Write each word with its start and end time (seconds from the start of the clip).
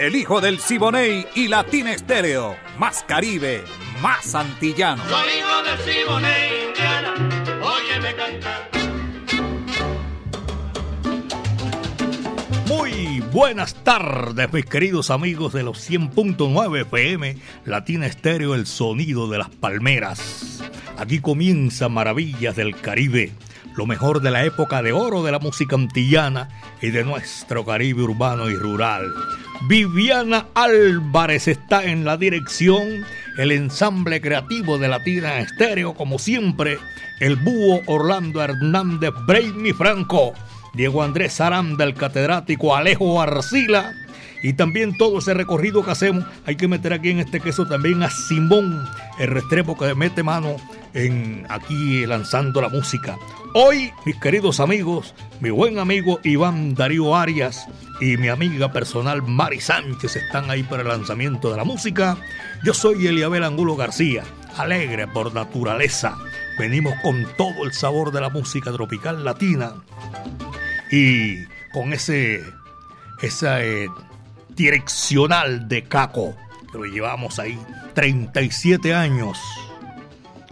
El 0.00 0.16
hijo 0.16 0.40
del 0.40 0.58
Siboney 0.60 1.26
y 1.34 1.48
Latina 1.48 1.92
Estéreo. 1.92 2.56
Más 2.78 3.04
Caribe, 3.06 3.62
más 4.00 4.34
antillano. 4.34 5.02
Soy 5.06 5.28
hijo 5.38 5.62
del 5.62 5.78
Siboney, 5.78 6.68
Indiana. 6.68 7.14
Óyeme 7.62 8.14
cantar. 8.14 8.70
Muy 12.66 13.20
buenas 13.30 13.74
tardes, 13.84 14.50
mis 14.50 14.64
queridos 14.64 15.10
amigos 15.10 15.52
de 15.52 15.64
los 15.64 15.90
100.9 15.90 16.80
FM, 16.80 17.36
Latina 17.66 18.06
Estéreo, 18.06 18.54
el 18.54 18.66
sonido 18.66 19.28
de 19.28 19.36
las 19.36 19.50
palmeras. 19.50 20.64
Aquí 20.96 21.20
comienza 21.20 21.90
Maravillas 21.90 22.56
del 22.56 22.74
Caribe, 22.74 23.34
lo 23.76 23.84
mejor 23.84 24.22
de 24.22 24.30
la 24.30 24.46
época 24.46 24.80
de 24.80 24.92
oro 24.92 25.22
de 25.22 25.32
la 25.32 25.40
música 25.40 25.76
antillana 25.76 26.48
y 26.80 26.88
de 26.88 27.04
nuestro 27.04 27.66
Caribe 27.66 28.02
urbano 28.02 28.48
y 28.48 28.54
rural. 28.54 29.12
Viviana 29.68 30.46
Álvarez 30.54 31.46
está 31.46 31.84
en 31.84 32.04
la 32.06 32.16
dirección, 32.16 33.04
el 33.36 33.52
ensamble 33.52 34.22
creativo 34.22 34.78
de 34.78 34.88
Latina 34.88 35.38
Estéreo, 35.38 35.92
como 35.92 36.18
siempre, 36.18 36.78
el 37.20 37.36
búho 37.36 37.82
Orlando 37.86 38.42
Hernández 38.42 39.10
Brainy 39.26 39.74
Franco, 39.74 40.32
Diego 40.72 41.02
Andrés 41.02 41.42
Aranda, 41.42 41.84
el 41.84 41.92
catedrático 41.92 42.74
Alejo 42.74 43.20
Arcila, 43.20 43.92
y 44.42 44.54
también 44.54 44.96
todo 44.96 45.18
ese 45.18 45.34
recorrido 45.34 45.84
que 45.84 45.90
hacemos, 45.90 46.24
hay 46.46 46.56
que 46.56 46.66
meter 46.66 46.94
aquí 46.94 47.10
en 47.10 47.18
este 47.20 47.40
queso 47.40 47.66
también 47.66 48.02
a 48.02 48.08
Simón, 48.08 48.88
el 49.18 49.28
restrepo 49.28 49.76
que 49.76 49.94
mete 49.94 50.22
mano 50.22 50.56
en 50.94 51.44
aquí 51.50 52.06
lanzando 52.06 52.62
la 52.62 52.70
música. 52.70 53.18
Hoy, 53.52 53.90
mis 54.06 54.16
queridos 54.16 54.58
amigos, 54.58 55.14
mi 55.40 55.50
buen 55.50 55.78
amigo 55.78 56.18
Iván 56.24 56.74
Darío 56.74 57.14
Arias 57.14 57.66
y 58.00 58.16
mi 58.16 58.28
amiga 58.28 58.72
personal 58.72 59.22
Mari 59.22 59.60
Sánchez 59.60 60.16
están 60.16 60.50
ahí 60.50 60.62
para 60.62 60.82
el 60.82 60.88
lanzamiento 60.88 61.50
de 61.50 61.58
la 61.58 61.64
música. 61.64 62.16
Yo 62.64 62.72
soy 62.72 63.06
Eliabel 63.06 63.44
Angulo 63.44 63.76
García, 63.76 64.24
alegre 64.56 65.06
por 65.06 65.34
naturaleza. 65.34 66.16
Venimos 66.58 66.94
con 67.02 67.26
todo 67.36 67.64
el 67.64 67.72
sabor 67.72 68.10
de 68.10 68.22
la 68.22 68.30
música 68.30 68.72
tropical 68.72 69.24
latina 69.24 69.74
y 70.90 71.44
con 71.72 71.92
ese 71.92 72.42
esa 73.22 73.62
eh, 73.62 73.88
direccional 74.48 75.68
de 75.68 75.84
Caco 75.84 76.34
que 76.72 76.78
lo 76.78 76.84
llevamos 76.84 77.38
ahí 77.38 77.58
37 77.94 78.94
años 78.94 79.38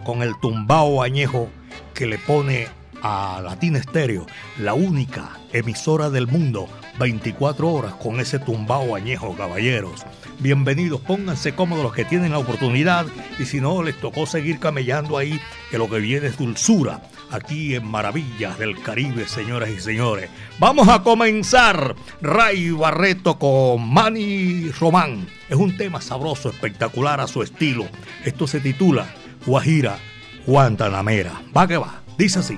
con 0.05 0.21
el 0.21 0.39
tumbao 0.39 1.01
añejo 1.01 1.49
que 1.93 2.05
le 2.05 2.19
pone 2.19 2.67
a 3.01 3.41
Latina 3.43 3.79
Estéreo, 3.79 4.25
la 4.57 4.73
única 4.73 5.39
emisora 5.53 6.09
del 6.09 6.27
mundo, 6.27 6.67
24 6.99 7.71
horas 7.71 7.93
con 7.95 8.19
ese 8.19 8.39
tumbao 8.39 8.95
añejo, 8.95 9.35
caballeros. 9.35 10.05
Bienvenidos, 10.39 11.01
pónganse 11.01 11.53
cómodos 11.53 11.83
los 11.83 11.93
que 11.93 12.05
tienen 12.05 12.31
la 12.31 12.39
oportunidad 12.39 13.05
y 13.39 13.45
si 13.45 13.59
no, 13.59 13.83
les 13.83 13.99
tocó 13.99 14.25
seguir 14.25 14.59
camellando 14.59 15.17
ahí, 15.17 15.39
que 15.69 15.77
lo 15.77 15.89
que 15.89 15.99
viene 15.99 16.27
es 16.27 16.37
dulzura, 16.37 17.01
aquí 17.31 17.75
en 17.75 17.85
Maravillas 17.85 18.57
del 18.57 18.81
Caribe, 18.81 19.27
señoras 19.27 19.69
y 19.69 19.79
señores. 19.79 20.29
Vamos 20.59 20.87
a 20.87 21.03
comenzar, 21.03 21.95
Ray 22.21 22.71
Barreto 22.71 23.37
con 23.37 23.93
Manny 23.93 24.71
Román. 24.79 25.27
Es 25.49 25.57
un 25.57 25.75
tema 25.75 26.01
sabroso, 26.01 26.49
espectacular 26.49 27.19
a 27.19 27.27
su 27.27 27.43
estilo. 27.43 27.87
Esto 28.23 28.47
se 28.47 28.59
titula 28.59 29.13
Guajira 29.45 29.97
Guantanamera. 30.45 31.41
Va 31.55 31.67
que 31.67 31.77
va, 31.77 32.01
dice 32.17 32.39
así. 32.39 32.57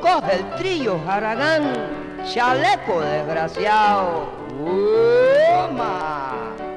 Coge 0.00 0.36
el 0.36 0.50
trillo, 0.56 0.98
Haragán, 1.06 2.24
chaleco 2.24 3.00
desgraciado. 3.00 4.30
¡Uma! 4.58 6.69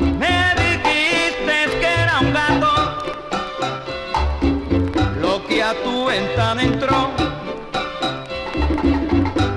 Me 0.00 0.54
dijiste 0.56 1.68
que 1.78 1.86
era 1.86 2.20
un 2.20 2.32
gato, 2.32 2.72
lo 5.20 5.46
que 5.46 5.62
a 5.62 5.74
tu 5.82 6.06
ventana 6.06 6.62
entró. 6.62 7.10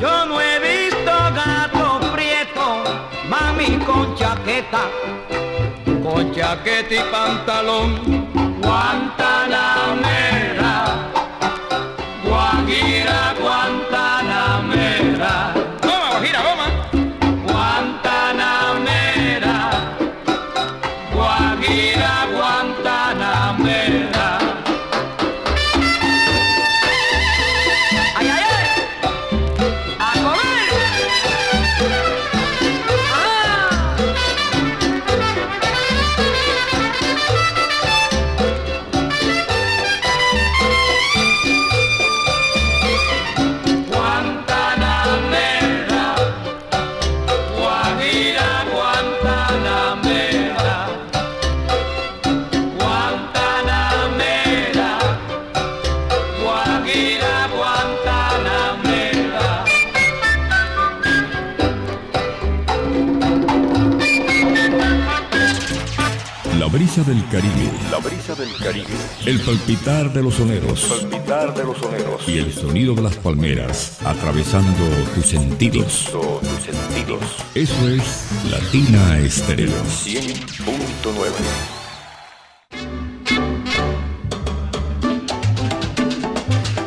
Yo 0.01 0.25
no 0.25 0.41
he 0.41 0.59
visto 0.59 1.12
gato 1.34 2.01
prieto, 2.13 2.84
mami 3.29 3.78
con 3.85 4.13
chaqueta, 4.18 4.81
con 6.03 6.34
chaqueta 6.34 6.94
y 6.94 7.00
pantalón. 7.09 8.01
Guantanamera, 8.62 10.64
del 68.45 68.57
Caribe. 68.57 68.88
El 69.25 69.39
palpitar 69.42 70.13
de 70.13 70.24
los 70.24 70.36
soneros. 70.36 70.83
palpitar 70.83 71.53
de 71.56 71.63
los 71.63 71.77
soneros. 71.77 72.27
Y 72.27 72.38
el 72.38 72.53
sonido 72.53 72.94
de 72.94 73.01
las 73.01 73.15
palmeras 73.18 73.97
atravesando 74.03 74.83
tus 75.13 75.25
sentidos. 75.25 76.09
tus 76.12 76.63
sentidos. 76.63 77.21
Eso 77.53 77.89
es 77.89 78.27
Latina 78.50 79.19
Estéreo. 79.19 79.69
100.9. 79.69 81.75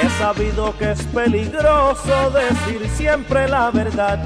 He 0.00 0.10
sabido 0.18 0.76
que 0.78 0.92
es 0.92 1.02
peligroso 1.04 2.30
decir 2.30 2.88
siempre 2.90 3.48
la 3.48 3.70
verdad. 3.70 4.18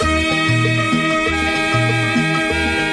Si 0.00 0.06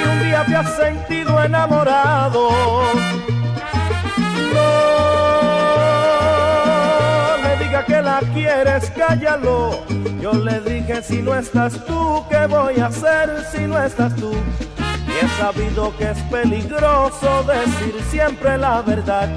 un 0.08 0.22
día 0.22 0.44
te 0.46 0.54
has 0.56 0.76
sentido 0.76 1.42
enamorado, 1.42 2.50
no 4.54 4.68
le 7.42 7.64
diga 7.64 7.84
que 7.84 8.02
la 8.02 8.20
quieres, 8.32 8.90
cállalo. 8.90 9.84
Yo 10.20 10.32
le 10.32 10.60
dije, 10.60 11.02
si 11.02 11.22
no 11.22 11.34
estás 11.34 11.84
tú, 11.86 12.24
¿qué 12.30 12.46
voy 12.46 12.78
a 12.80 12.86
hacer 12.86 13.44
si 13.52 13.66
no 13.66 13.82
estás 13.82 14.14
tú? 14.16 14.32
Y 15.08 15.24
he 15.24 15.28
sabido 15.40 15.96
que 15.96 16.10
es 16.10 16.18
peligroso 16.30 17.44
decir 17.44 17.94
siempre 18.10 18.58
la 18.58 18.82
verdad. 18.82 19.28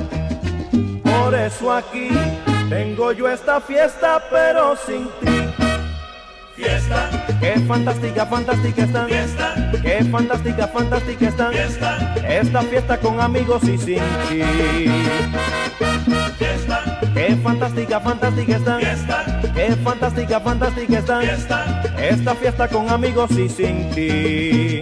Por 1.29 1.37
eso 1.37 1.71
aquí 1.71 2.09
tengo 2.69 3.11
yo 3.11 3.29
esta 3.29 3.61
fiesta, 3.61 4.19
pero 4.31 4.75
sin 4.75 5.03
ti. 5.21 5.27
Fiesta. 6.55 7.07
Qué 7.39 7.59
fantástica, 7.67 8.25
fantástica 8.25 8.83
están. 8.83 9.07
Fiesta. 9.07 9.71
Qué 9.79 10.03
fantástica, 10.05 10.67
fantástica 10.67 11.27
están. 11.27 11.51
Fiesta. 11.51 12.15
Esta 12.27 12.61
fiesta 12.63 12.97
con 12.97 13.21
amigos 13.21 13.63
y 13.65 13.77
sin 13.77 14.01
ti. 14.27 14.41
Fiesta. 16.39 16.99
Qué 17.13 17.37
fantástica, 17.43 17.99
fantástica 17.99 18.55
están. 18.55 18.79
Fiesta. 18.79 19.41
Qué 19.53 19.75
fantástica, 19.83 20.39
fantástica 20.39 20.97
están. 20.97 21.21
Fiesta. 21.21 21.83
Esta 21.99 22.33
fiesta 22.33 22.67
con 22.67 22.89
amigos 22.89 23.29
y 23.37 23.47
sin 23.47 23.91
ti. 23.91 24.81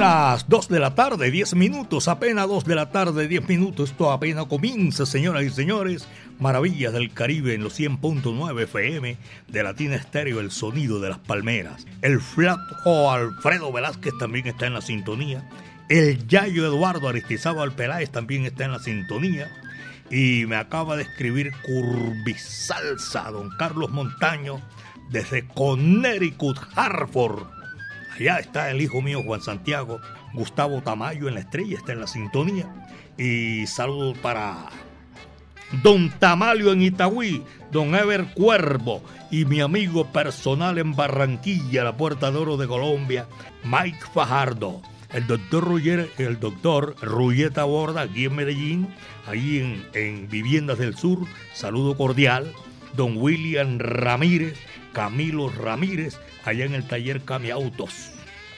Las 0.00 0.48
2 0.48 0.68
de 0.68 0.80
la 0.80 0.94
tarde, 0.94 1.30
10 1.30 1.56
minutos, 1.56 2.08
apenas 2.08 2.48
2 2.48 2.64
de 2.64 2.74
la 2.74 2.90
tarde, 2.90 3.28
10 3.28 3.46
minutos. 3.46 3.90
Esto 3.90 4.10
apenas 4.10 4.46
comienza, 4.46 5.04
señoras 5.04 5.44
y 5.44 5.50
señores. 5.50 6.08
Maravillas 6.38 6.94
del 6.94 7.12
Caribe 7.12 7.52
en 7.52 7.62
los 7.62 7.78
100.9 7.78 8.62
FM 8.62 9.18
de 9.48 9.62
Latina 9.62 9.96
Estéreo, 9.96 10.40
el 10.40 10.52
sonido 10.52 11.00
de 11.00 11.10
las 11.10 11.18
palmeras. 11.18 11.86
El 12.00 12.18
flaco 12.18 13.12
Alfredo 13.12 13.70
Velázquez 13.72 14.14
también 14.18 14.46
está 14.46 14.66
en 14.66 14.72
la 14.72 14.80
sintonía. 14.80 15.46
El 15.90 16.26
Yayo 16.26 16.64
Eduardo 16.64 17.06
Aristizábal 17.06 17.72
Peláez 17.72 18.08
también 18.08 18.46
está 18.46 18.64
en 18.64 18.72
la 18.72 18.78
sintonía. 18.78 19.52
Y 20.10 20.46
me 20.46 20.56
acaba 20.56 20.96
de 20.96 21.02
escribir 21.02 21.52
Curvisalsa, 21.62 23.30
don 23.30 23.50
Carlos 23.50 23.90
Montaño, 23.90 24.62
desde 25.10 25.46
Connecticut, 25.46 26.56
Hartford. 26.74 27.59
Allá 28.20 28.38
está 28.38 28.70
el 28.70 28.82
hijo 28.82 29.00
mío 29.00 29.22
Juan 29.24 29.40
Santiago, 29.40 29.98
Gustavo 30.34 30.82
Tamayo 30.82 31.26
en 31.26 31.34
la 31.34 31.40
estrella, 31.40 31.78
está 31.78 31.92
en 31.92 32.00
la 32.00 32.06
sintonía. 32.06 32.68
Y 33.16 33.66
saludos 33.66 34.18
para 34.18 34.68
Don 35.82 36.10
Tamalio 36.10 36.72
en 36.72 36.82
Itagüí, 36.82 37.42
Don 37.72 37.94
Ever 37.94 38.26
Cuervo 38.34 39.02
y 39.30 39.46
mi 39.46 39.62
amigo 39.62 40.06
personal 40.12 40.76
en 40.76 40.94
Barranquilla, 40.94 41.82
la 41.82 41.96
Puerta 41.96 42.30
de 42.30 42.36
Oro 42.36 42.58
de 42.58 42.68
Colombia, 42.68 43.26
Mike 43.64 44.04
Fajardo. 44.12 44.82
El 45.14 45.26
doctor 45.26 45.64
Ruyer, 45.64 46.10
el 46.18 46.38
doctor 46.38 46.96
Ruyeta 47.00 47.64
Borda, 47.64 48.02
aquí 48.02 48.26
en 48.26 48.36
Medellín, 48.36 48.88
ahí 49.26 49.60
en, 49.60 49.86
en 49.94 50.28
Viviendas 50.28 50.76
del 50.76 50.94
Sur, 50.94 51.20
saludo 51.54 51.96
cordial. 51.96 52.52
Don 52.96 53.16
William 53.16 53.78
Ramírez, 53.78 54.58
Camilo 54.92 55.48
Ramírez, 55.48 56.18
allá 56.44 56.64
en 56.64 56.74
el 56.74 56.86
taller 56.86 57.22
Cami 57.22 57.50
Autos, 57.50 58.09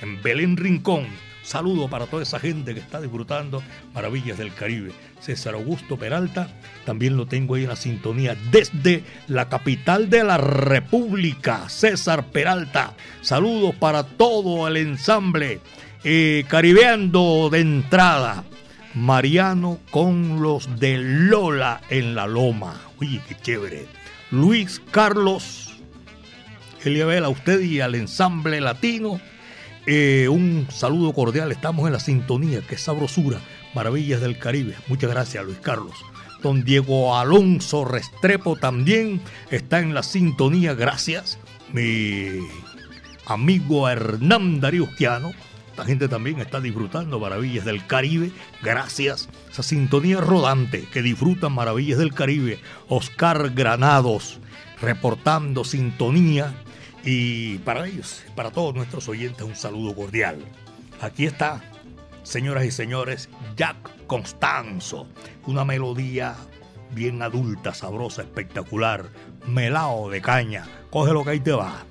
en 0.03 0.23
Belén 0.23 0.57
Rincón. 0.57 1.07
Saludo 1.43 1.89
para 1.89 2.07
toda 2.07 2.23
esa 2.23 2.39
gente 2.39 2.75
que 2.75 2.81
está 2.81 3.01
disfrutando 3.01 3.63
Maravillas 3.95 4.39
del 4.39 4.55
Caribe. 4.55 4.93
César 5.21 5.55
Augusto 5.55 5.97
Peralta, 5.97 6.49
también 6.85 7.17
lo 7.17 7.27
tengo 7.27 7.55
ahí 7.55 7.63
en 7.63 7.69
la 7.69 7.77
sintonía 7.77 8.37
desde 8.51 9.05
la 9.29 9.49
capital 9.49 10.11
de 10.11 10.25
la 10.25 10.37
República, 10.37 11.69
César 11.69 12.27
Peralta. 12.27 12.95
Saludos 13.23 13.75
para 13.77 14.05
todo 14.05 14.67
el 14.69 14.77
ensamble 14.77 15.61
eh, 16.05 16.45
caribeando 16.49 17.49
de 17.51 17.61
entrada. 17.61 18.45
Mariano 18.95 19.79
con 19.91 20.43
los 20.43 20.79
de 20.79 20.99
Lola 20.99 21.81
en 21.89 22.15
la 22.15 22.27
Loma. 22.27 22.79
Oye, 23.01 23.23
qué 23.27 23.35
chévere. 23.41 23.87
Luis 24.31 24.83
Carlos 24.91 25.73
Eliabel, 26.85 27.25
a 27.25 27.29
usted 27.29 27.61
y 27.61 27.81
al 27.81 27.95
ensamble 27.95 28.61
latino. 28.61 29.21
Eh, 29.85 30.29
un 30.29 30.69
saludo 30.71 31.13
cordial, 31.13 31.51
estamos 31.51 31.87
en 31.87 31.93
la 31.93 31.99
sintonía, 31.99 32.61
qué 32.61 32.77
sabrosura, 32.77 33.41
maravillas 33.75 34.21
del 34.21 34.39
Caribe. 34.39 34.77
Muchas 34.87 35.11
gracias, 35.11 35.45
Luis 35.45 35.59
Carlos. 35.59 35.97
Don 36.41 36.65
Diego 36.65 37.17
Alonso 37.17 37.85
Restrepo 37.85 38.55
también 38.57 39.21
está 39.51 39.81
en 39.81 39.93
la 39.93 40.05
sintonía, 40.05 40.75
gracias. 40.75 41.39
Mi 41.73 42.41
amigo 43.27 43.89
Hernán 43.89 44.61
Dariusquiano, 44.61 45.33
la 45.77 45.85
gente 45.85 46.09
también 46.09 46.39
está 46.39 46.61
disfrutando 46.61 47.19
maravillas 47.19 47.65
del 47.65 47.85
Caribe, 47.85 48.31
gracias. 48.63 49.29
Esa 49.51 49.65
sintonía 49.65 50.21
rodante 50.21 50.87
que 50.93 51.03
disfrutan 51.03 51.53
maravillas 51.55 51.99
del 51.99 52.15
Caribe. 52.15 52.61
Oscar 52.89 53.51
Granados 53.51 54.39
reportando 54.81 55.65
sintonía 55.65 56.55
y 57.05 57.59
para 57.59 57.87
ellos, 57.87 58.23
para 58.35 58.51
todos 58.51 58.75
nuestros 58.75 59.09
oyentes, 59.09 59.43
un 59.43 59.57
saludo 59.57 59.95
cordial. 59.95 60.39
Aquí 61.01 61.27
está, 61.27 61.63
señoras 62.23 62.65
y 62.65 62.71
señores, 62.71 63.29
Jack 63.57 64.07
Constanzo, 64.07 65.07
una 65.47 65.65
melodía 65.65 66.37
bien 66.93 67.23
adulta, 67.23 67.75
sabrosa, 67.75 68.23
espectacular, 68.23 69.09
melao 69.47 70.11
de 70.11 70.21
caña. 70.21 70.67
Coge 70.91 71.13
lo 71.13 71.25
que 71.25 71.31
ahí 71.31 71.41
te 71.41 71.53
va. 71.53 71.85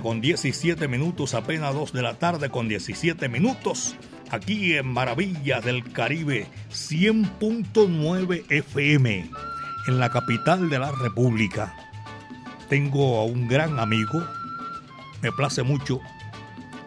Con 0.00 0.20
17 0.20 0.88
minutos, 0.88 1.34
apenas 1.34 1.74
2 1.74 1.92
de 1.92 2.02
la 2.02 2.14
tarde 2.14 2.48
con 2.48 2.68
17 2.68 3.28
minutos, 3.28 3.96
aquí 4.30 4.74
en 4.74 4.86
Maravillas 4.86 5.64
del 5.64 5.92
Caribe 5.92 6.46
100.9 6.70 8.44
FM, 8.48 9.30
en 9.88 9.98
la 9.98 10.10
capital 10.10 10.70
de 10.70 10.78
la 10.78 10.92
República. 10.92 11.76
Tengo 12.68 13.20
a 13.20 13.24
un 13.24 13.48
gran 13.48 13.78
amigo, 13.78 14.24
me 15.20 15.32
place 15.32 15.62
mucho, 15.62 16.00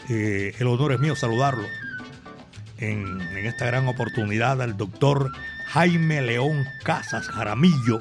eh, 0.10 0.56
el 0.58 0.68
honor 0.68 0.94
es 0.94 1.00
mío 1.00 1.16
saludarlo 1.16 1.66
en, 2.80 3.22
en 3.22 3.46
esta 3.46 3.66
gran 3.66 3.88
oportunidad 3.88 4.62
al 4.62 4.78
doctor 4.78 5.32
Jaime 5.68 6.22
León 6.22 6.66
Casas 6.84 7.28
Jaramillo, 7.28 8.00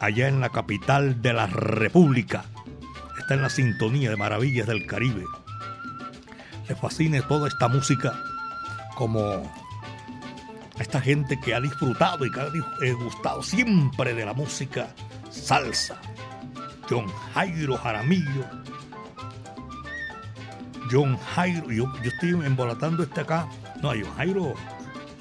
allá 0.00 0.28
en 0.28 0.40
la 0.40 0.50
capital 0.50 1.22
de 1.22 1.32
la 1.32 1.46
República 1.46 2.44
está 3.28 3.34
en 3.34 3.42
la 3.42 3.50
sintonía 3.50 4.08
de 4.08 4.16
Maravillas 4.16 4.66
del 4.66 4.86
Caribe. 4.86 5.26
Le 6.66 6.74
fascina 6.74 7.20
toda 7.28 7.46
esta 7.46 7.68
música 7.68 8.18
como 8.96 9.42
esta 10.78 10.98
gente 10.98 11.38
que 11.38 11.54
ha 11.54 11.60
disfrutado 11.60 12.24
y 12.24 12.30
que 12.30 12.40
ha 12.40 12.46
eh, 12.46 12.92
gustado 12.94 13.42
siempre 13.42 14.14
de 14.14 14.24
la 14.24 14.32
música 14.32 14.88
salsa. 15.28 16.00
John 16.88 17.04
Jairo 17.34 17.76
Jaramillo. 17.76 18.46
John 20.90 21.18
Jairo, 21.18 21.70
yo, 21.70 21.84
yo 22.02 22.10
estoy 22.10 22.30
embolatando 22.30 23.02
este 23.02 23.20
acá. 23.20 23.46
No, 23.82 23.90
John 23.90 24.14
Jairo 24.16 24.54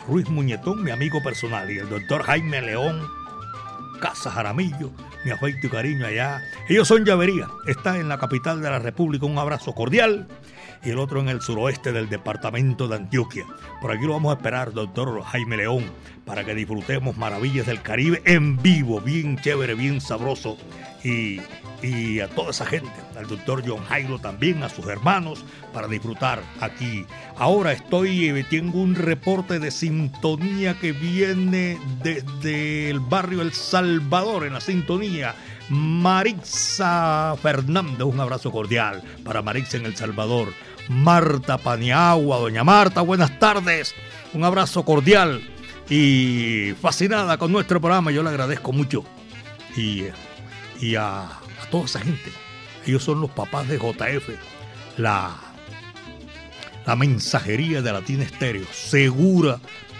Ruiz 0.07 0.29
Muñetón, 0.29 0.81
mi 0.81 0.91
amigo 0.91 1.21
personal, 1.21 1.69
y 1.69 1.79
el 1.79 1.89
doctor 1.89 2.23
Jaime 2.23 2.61
León 2.61 3.05
Casa 3.99 4.31
Jaramillo, 4.31 4.93
mi 5.27 5.33
afecto 5.33 5.67
y 5.67 5.69
cariño 5.69 6.05
allá. 6.05 6.41
Ellos 6.69 6.87
son 6.87 7.03
Llavería, 7.03 7.47
está 7.67 7.99
en 7.99 8.07
la 8.07 8.17
capital 8.17 8.61
de 8.61 8.69
la 8.69 8.79
República, 8.79 9.25
un 9.25 9.37
abrazo 9.37 9.73
cordial. 9.73 10.25
Y 10.85 10.91
el 10.91 10.99
otro 10.99 11.19
en 11.19 11.27
el 11.27 11.41
suroeste 11.41 11.91
del 11.91 12.07
departamento 12.07 12.87
de 12.87 12.95
Antioquia. 12.95 13.45
Por 13.81 13.91
aquí 13.91 14.05
lo 14.05 14.13
vamos 14.13 14.33
a 14.33 14.37
esperar, 14.37 14.71
doctor 14.71 15.21
Jaime 15.21 15.57
León, 15.57 15.83
para 16.23 16.45
que 16.45 16.55
disfrutemos 16.55 17.17
maravillas 17.17 17.65
del 17.65 17.81
Caribe 17.81 18.21
en 18.23 18.61
vivo, 18.61 19.01
bien 19.01 19.37
chévere, 19.37 19.73
bien 19.73 19.99
sabroso. 19.99 20.57
Y, 21.03 21.41
y 21.81 22.19
a 22.19 22.27
toda 22.27 22.51
esa 22.51 22.65
gente, 22.65 22.91
al 23.15 23.27
doctor 23.27 23.63
John 23.65 23.83
Jairo 23.85 24.17
también, 24.19 24.63
a 24.63 24.69
sus 24.69 24.87
hermanos, 24.87 25.45
para 25.73 25.87
disfrutar 25.87 26.41
aquí. 26.59 27.05
Ahora 27.37 27.71
estoy, 27.71 28.29
eh, 28.29 28.45
tengo 28.49 28.81
un 28.81 28.95
reporte 28.95 29.59
de 29.59 29.69
sintonía 29.69 30.79
que 30.79 30.91
viene 30.91 31.79
desde 32.01 32.89
el 32.89 32.99
barrio 32.99 33.41
El 33.41 33.53
Salvador, 33.53 34.45
en 34.45 34.53
la 34.53 34.61
sintonía. 34.61 35.35
Maritza 35.69 37.35
Fernández, 37.41 38.01
un 38.01 38.19
abrazo 38.19 38.51
cordial 38.51 39.03
para 39.23 39.41
Maritza 39.41 39.77
en 39.77 39.85
El 39.85 39.95
Salvador. 39.95 40.53
Marta 40.89 41.57
Paniagua, 41.57 42.39
doña 42.39 42.63
Marta, 42.63 43.01
buenas 43.01 43.37
tardes. 43.37 43.93
Un 44.33 44.43
abrazo 44.43 44.83
cordial 44.83 45.41
y 45.89 46.73
fascinada 46.81 47.37
con 47.37 47.51
nuestro 47.51 47.79
programa. 47.81 48.11
Yo 48.11 48.23
le 48.23 48.29
agradezco 48.29 48.71
mucho. 48.71 49.03
Y, 49.75 50.05
y 50.79 50.95
a, 50.95 51.27
toda 51.69 51.85
esa 51.85 51.99
gente. 51.99 52.31
Ellos 52.85 53.03
son 53.03 53.21
los 53.21 53.31
papás 53.31 53.67
de 53.67 53.77
JF. 53.77 54.29
La, 54.97 55.35
la 56.85 56.95
mensajería 56.95 57.81
de 57.81 57.91
Latina 57.91 58.23
Estéreo. 58.23 58.65
Segura, 58.71 59.59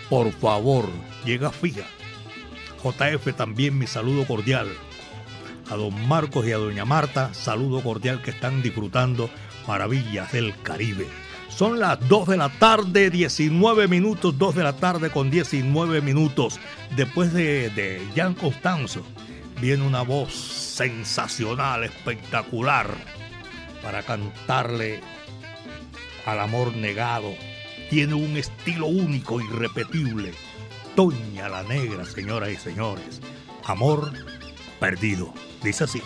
por 0.09 0.31
favor, 0.31 0.85
llega 1.25 1.51
fija. 1.51 1.85
JF 2.83 3.35
también 3.35 3.77
mi 3.77 3.87
saludo 3.87 4.25
cordial. 4.25 4.67
A 5.69 5.75
don 5.75 6.07
Marcos 6.07 6.47
y 6.47 6.53
a 6.53 6.57
doña 6.57 6.85
Marta, 6.85 7.33
saludo 7.33 7.81
cordial 7.81 8.21
que 8.21 8.31
están 8.31 8.61
disfrutando 8.61 9.29
maravillas 9.67 10.31
del 10.31 10.55
Caribe. 10.61 11.07
Son 11.49 11.79
las 11.79 11.99
2 12.07 12.27
de 12.29 12.37
la 12.37 12.49
tarde, 12.49 13.09
19 13.09 13.87
minutos, 13.87 14.37
2 14.37 14.55
de 14.55 14.63
la 14.63 14.73
tarde 14.77 15.09
con 15.09 15.29
19 15.29 16.01
minutos. 16.01 16.59
Después 16.95 17.33
de, 17.33 17.69
de 17.71 18.01
Jan 18.15 18.35
Constanzo, 18.35 19.03
viene 19.59 19.85
una 19.85 20.01
voz 20.01 20.33
sensacional, 20.33 21.83
espectacular, 21.83 22.89
para 23.81 24.03
cantarle 24.03 25.01
al 26.25 26.39
amor 26.39 26.75
negado. 26.75 27.33
Tiene 27.89 28.13
un 28.13 28.37
estilo 28.37 28.87
único, 28.87 29.41
irrepetible. 29.41 30.33
Toña 30.95 31.47
la 31.47 31.63
Negra, 31.63 32.05
señoras 32.05 32.49
y 32.49 32.57
señores. 32.57 33.21
Amor 33.65 34.11
perdido. 34.79 35.33
Dice 35.63 35.85
así. 35.85 36.01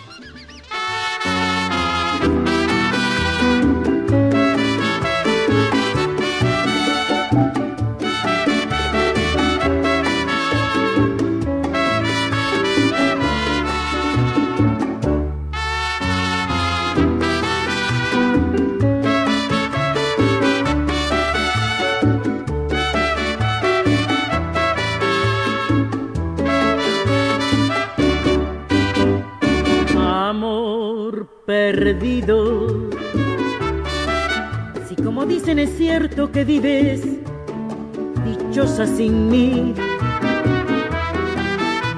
Dichosa 38.62 38.86
sin 38.86 39.28
mí, 39.28 39.74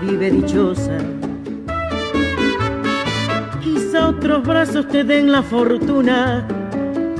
vive 0.00 0.30
dichosa. 0.30 0.96
Quizá 3.62 4.08
otros 4.08 4.42
brazos 4.44 4.88
te 4.88 5.04
den 5.04 5.30
la 5.30 5.42
fortuna 5.42 6.46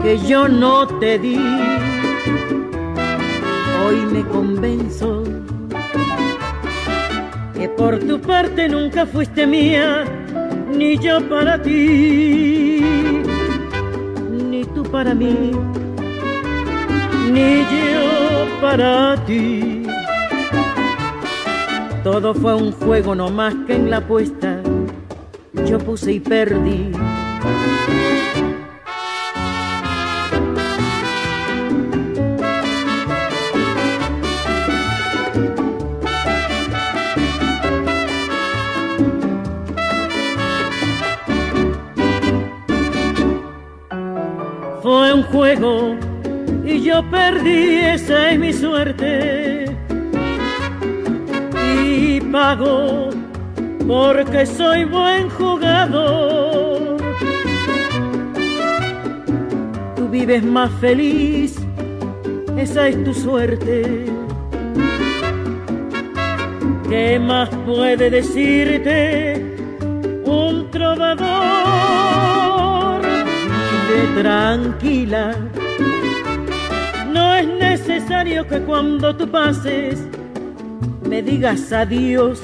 que 0.03 0.17
yo 0.27 0.49
no 0.49 0.87
te 0.87 1.19
di. 1.19 1.37
Hoy 3.85 3.97
me 4.13 4.25
convenzo 4.29 5.25
que 7.55 7.69
por 7.69 7.99
tu 7.99 8.19
parte 8.21 8.67
nunca 8.67 9.05
fuiste 9.05 9.47
mía, 9.47 10.05
ni 10.75 10.97
yo 10.99 11.21
para 11.29 11.61
ti, 11.61 12.81
ni 14.49 14.65
tú 14.75 14.83
para 14.85 15.15
mí, 15.15 15.53
ni 17.31 17.59
yo 17.59 17.84
para 18.65 19.15
ti. 19.27 19.83
Todo 22.03 22.33
fue 22.33 22.55
un 22.55 22.73
juego 22.73 23.15
no 23.15 23.29
más 23.29 23.55
que 23.67 23.75
en 23.75 23.91
la 23.91 23.99
apuesta 23.99 24.63
yo 25.67 25.79
puse 25.79 26.13
y 26.13 26.21
perdí. 26.21 26.93
Fue 44.83 45.13
un 45.13 45.23
juego 45.25 46.04
yo 46.95 47.03
perdí, 47.11 47.81
esa 47.81 48.31
es 48.31 48.39
mi 48.39 48.53
suerte. 48.53 49.65
Y 51.83 52.21
pago 52.21 53.11
porque 53.89 54.47
soy 54.47 54.85
buen 54.85 55.29
jugador. 55.31 56.99
Tú 59.97 60.09
vives 60.09 60.45
más 60.45 60.71
feliz, 60.81 61.57
esa 62.57 62.87
es 62.89 63.03
tu 63.03 63.13
suerte. 63.13 64.07
¿Qué 66.89 67.19
más 67.19 67.49
puede 67.67 68.09
decirte 68.11 69.57
un 70.25 70.71
trovador? 70.71 71.25
Vive 73.89 74.23
tranquila. 74.23 75.44
No 77.15 77.33
es 77.37 77.47
necesario 77.47 78.47
que 78.49 78.59
cuando 78.63 79.15
tú 79.15 79.29
pases 79.29 80.03
me 81.09 81.23
digas 81.23 81.73
adiós. 81.73 82.43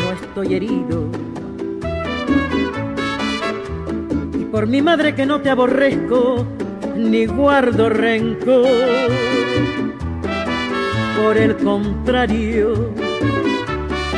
No 0.00 0.12
estoy 0.12 0.54
herido. 0.54 1.08
Y 4.40 4.44
por 4.46 4.66
mi 4.66 4.82
madre 4.82 5.14
que 5.14 5.24
no 5.24 5.40
te 5.40 5.50
aborrezco, 5.50 6.44
ni 6.96 7.26
guardo 7.26 7.88
rencor. 7.88 8.66
Por 11.16 11.36
el 11.36 11.56
contrario, 11.58 12.92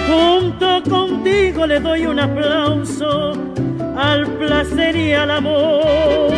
junto 0.09 0.83
contigo 0.89 1.67
le 1.67 1.81
doy 1.81 2.07
un 2.07 2.19
aplauso 2.19 3.35
al 3.99 4.27
placer 4.39 4.93
sería 4.93 5.25
el 5.25 5.31
amor, 5.33 6.33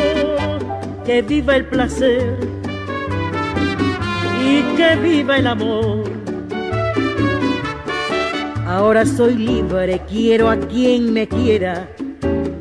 que 1.04 1.22
viva 1.22 1.56
el 1.56 1.66
placer 1.66 2.36
y 4.42 4.62
que 4.76 4.96
viva 4.96 5.38
el 5.38 5.46
amor. 5.46 6.04
Ahora 8.66 9.04
soy 9.04 9.34
libre, 9.34 10.00
quiero 10.08 10.48
a 10.48 10.56
quien 10.56 11.12
me 11.12 11.26
quiera, 11.26 11.88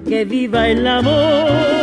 que 0.07 0.25
viva 0.25 0.67
el 0.67 0.87
amor. 0.87 1.78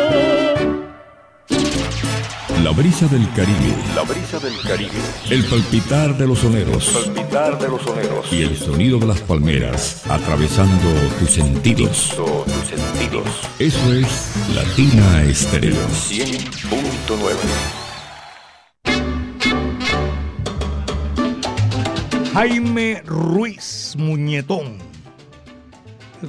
La 2.66 2.72
brisa 2.72 3.07
del 3.07 3.31
Caribe. 3.33 3.76
La 3.94 4.02
brisa 4.02 4.40
del 4.40 4.61
Caribe. 4.61 4.90
El 5.31 5.44
palpitar 5.44 6.18
de 6.18 6.26
los 6.26 6.40
soneros. 6.40 6.88
palpitar 6.88 7.57
de 7.61 7.68
los 7.68 7.81
soneros. 7.81 8.33
Y 8.33 8.42
el 8.42 8.57
sonido 8.57 8.98
de 8.98 9.07
las 9.07 9.20
palmeras 9.20 10.02
atravesando 10.09 10.88
tus 11.20 11.31
sentidos. 11.31 12.16
tus 12.16 12.66
sentidos. 12.66 13.29
Eso 13.61 13.92
es 13.92 14.33
Latina 14.52 15.22
Estéreo. 15.22 15.76
100.9. 15.76 17.37
Jaime 22.35 23.00
Ruiz 23.05 23.94
Muñetón. 23.96 24.79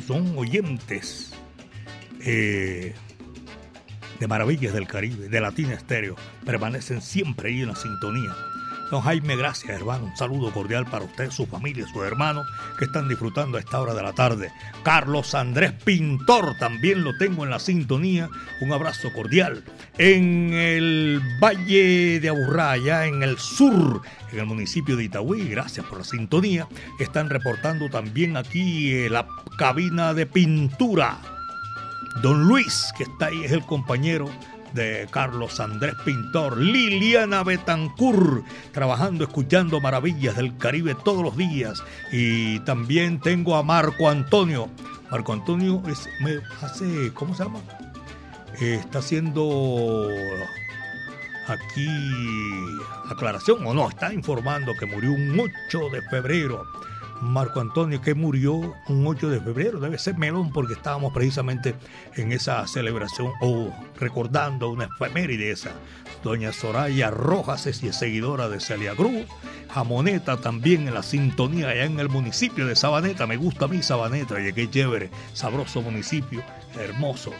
Son 0.05 0.37
oyentes 0.37 1.31
eh, 2.23 2.93
de 4.19 4.27
Maravillas 4.27 4.73
del 4.73 4.87
Caribe, 4.87 5.29
de 5.29 5.41
Latina 5.41 5.73
Estéreo. 5.73 6.15
Permanecen 6.45 7.01
siempre 7.01 7.49
ahí 7.49 7.61
en 7.61 7.69
la 7.69 7.75
sintonía. 7.75 8.35
Don 8.89 9.01
Jaime, 9.01 9.35
gracias 9.35 9.75
hermano. 9.75 10.05
Un 10.05 10.15
saludo 10.15 10.51
cordial 10.53 10.85
para 10.85 11.03
usted, 11.03 11.29
su 11.29 11.45
familia, 11.45 11.85
sus 11.91 12.03
hermanos 12.03 12.47
que 12.79 12.85
están 12.85 13.09
disfrutando 13.09 13.57
a 13.57 13.59
esta 13.59 13.81
hora 13.81 13.93
de 13.93 14.01
la 14.01 14.13
tarde. 14.13 14.51
Carlos 14.83 15.35
Andrés 15.35 15.73
Pintor, 15.83 16.57
también 16.57 17.03
lo 17.03 17.17
tengo 17.17 17.43
en 17.43 17.49
la 17.49 17.59
sintonía. 17.59 18.29
Un 18.61 18.71
abrazo 18.71 19.11
cordial. 19.11 19.63
En 19.97 20.53
el 20.53 21.21
Valle 21.41 22.21
de 22.21 22.29
Aburrá, 22.29 22.71
allá 22.71 23.05
en 23.07 23.23
el 23.23 23.37
sur, 23.37 24.01
en 24.31 24.39
el 24.39 24.45
municipio 24.45 24.95
de 24.95 25.03
Itagüí, 25.03 25.49
gracias 25.49 25.85
por 25.85 25.97
la 25.97 26.05
sintonía. 26.05 26.67
Están 26.97 27.29
reportando 27.29 27.89
también 27.89 28.37
aquí 28.37 28.93
eh, 28.93 29.09
la 29.09 29.27
cabina 29.57 30.13
de 30.13 30.27
pintura. 30.27 31.36
Don 32.21 32.47
Luis, 32.47 32.91
que 32.97 33.03
está 33.03 33.27
ahí, 33.27 33.43
es 33.43 33.51
el 33.51 33.65
compañero 33.65 34.29
de 34.73 35.07
Carlos 35.11 35.59
Andrés 35.59 35.95
Pintor, 36.05 36.57
Liliana 36.57 37.43
Betancur, 37.43 38.43
trabajando, 38.71 39.23
escuchando 39.23 39.79
maravillas 39.79 40.35
del 40.35 40.57
Caribe 40.57 40.95
todos 40.95 41.23
los 41.23 41.37
días. 41.37 41.83
Y 42.11 42.59
también 42.61 43.19
tengo 43.19 43.55
a 43.55 43.63
Marco 43.63 44.09
Antonio. 44.09 44.69
Marco 45.11 45.33
Antonio 45.33 45.81
es, 45.87 46.07
hace, 46.61 47.11
¿cómo 47.13 47.33
se 47.35 47.43
llama? 47.43 47.59
Eh, 48.59 48.77
está 48.79 48.99
haciendo 48.99 50.07
aquí 51.47 51.87
aclaración 53.09 53.65
o 53.65 53.73
no, 53.73 53.89
está 53.89 54.13
informando 54.13 54.73
que 54.77 54.85
murió 54.85 55.11
un 55.11 55.39
8 55.39 55.89
de 55.91 56.01
febrero. 56.03 56.65
Marco 57.21 57.59
Antonio 57.59 58.01
que 58.01 58.13
murió 58.13 58.53
un 58.87 59.07
8 59.07 59.29
de 59.29 59.41
febrero, 59.41 59.79
debe 59.79 59.97
ser 59.97 60.17
melón 60.17 60.51
porque 60.51 60.73
estábamos 60.73 61.13
precisamente 61.13 61.75
en 62.15 62.31
esa 62.31 62.65
celebración 62.67 63.31
o 63.41 63.71
recordando 63.99 64.69
una 64.69 64.85
efeméride 64.85 65.51
esa. 65.51 65.71
Doña 66.23 66.51
Soraya 66.51 67.09
Rojas 67.11 67.67
es 67.67 67.77
seguidora 67.95 68.49
de 68.49 68.59
Celia 68.59 68.95
Cruz, 68.95 69.25
Jamoneta 69.69 70.37
también 70.37 70.87
en 70.87 70.93
la 70.93 71.03
sintonía 71.03 71.69
allá 71.69 71.85
en 71.85 71.99
el 71.99 72.09
municipio 72.09 72.65
de 72.65 72.75
Sabaneta, 72.75 73.27
me 73.27 73.37
gusta 73.37 73.65
a 73.65 73.67
mí 73.67 73.81
Sabaneta, 73.81 74.39
y 74.41 74.53
qué 74.53 74.69
chévere, 74.69 75.09
sabroso 75.33 75.81
municipio, 75.81 76.43
hermoso, 76.79 77.31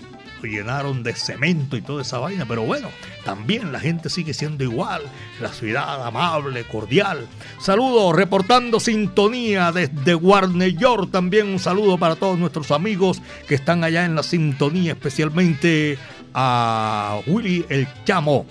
lo 0.42 0.50
llenaron 0.50 1.04
de 1.04 1.14
cemento 1.14 1.78
y 1.78 1.82
toda 1.82 2.02
esa 2.02 2.20
vaina, 2.20 2.46
pero 2.46 2.64
bueno, 2.64 2.90
también 3.24 3.72
la 3.72 3.80
gente 3.80 4.10
sigue 4.10 4.34
siendo 4.34 4.64
igual, 4.64 5.02
la 5.42 5.50
ciudad 5.50 6.06
amable, 6.06 6.64
cordial. 6.66 7.28
Saludos, 7.60 8.16
reportando 8.16 8.80
sintonía 8.80 9.72
desde 9.72 10.16
Warner 10.16 10.76
York, 10.76 11.10
también 11.12 11.48
un 11.48 11.60
saludo 11.60 11.98
para 11.98 12.16
todos 12.16 12.38
nuestros 12.38 12.72
amigos 12.72 13.22
que 13.48 13.56
están 13.56 13.84
allá 13.84 14.06
en 14.06 14.16
la 14.16 14.24
sintonía, 14.24 14.94
especialmente 14.94 15.98
a 16.34 17.20
Willy 17.28 17.66
el 17.70 17.88
Chamo, 18.06 18.46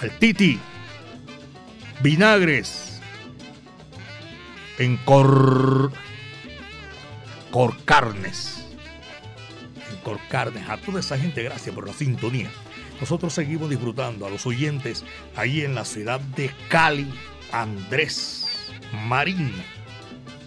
al 0.00 0.10
Titi, 0.18 0.58
Vinagres, 2.02 3.00
en 4.78 4.96
Cor... 4.98 5.92
Corcarnes. 7.52 8.61
Corcarnes, 10.02 10.68
a 10.68 10.76
toda 10.76 11.00
esa 11.00 11.18
gente, 11.18 11.42
gracias 11.42 11.74
por 11.74 11.86
la 11.86 11.94
sintonía. 11.94 12.50
Nosotros 13.00 13.32
seguimos 13.32 13.70
disfrutando 13.70 14.26
a 14.26 14.30
los 14.30 14.46
oyentes 14.46 15.04
ahí 15.36 15.62
en 15.62 15.74
la 15.74 15.84
ciudad 15.84 16.20
de 16.20 16.50
Cali, 16.68 17.12
Andrés 17.50 18.70
Marín. 19.06 19.52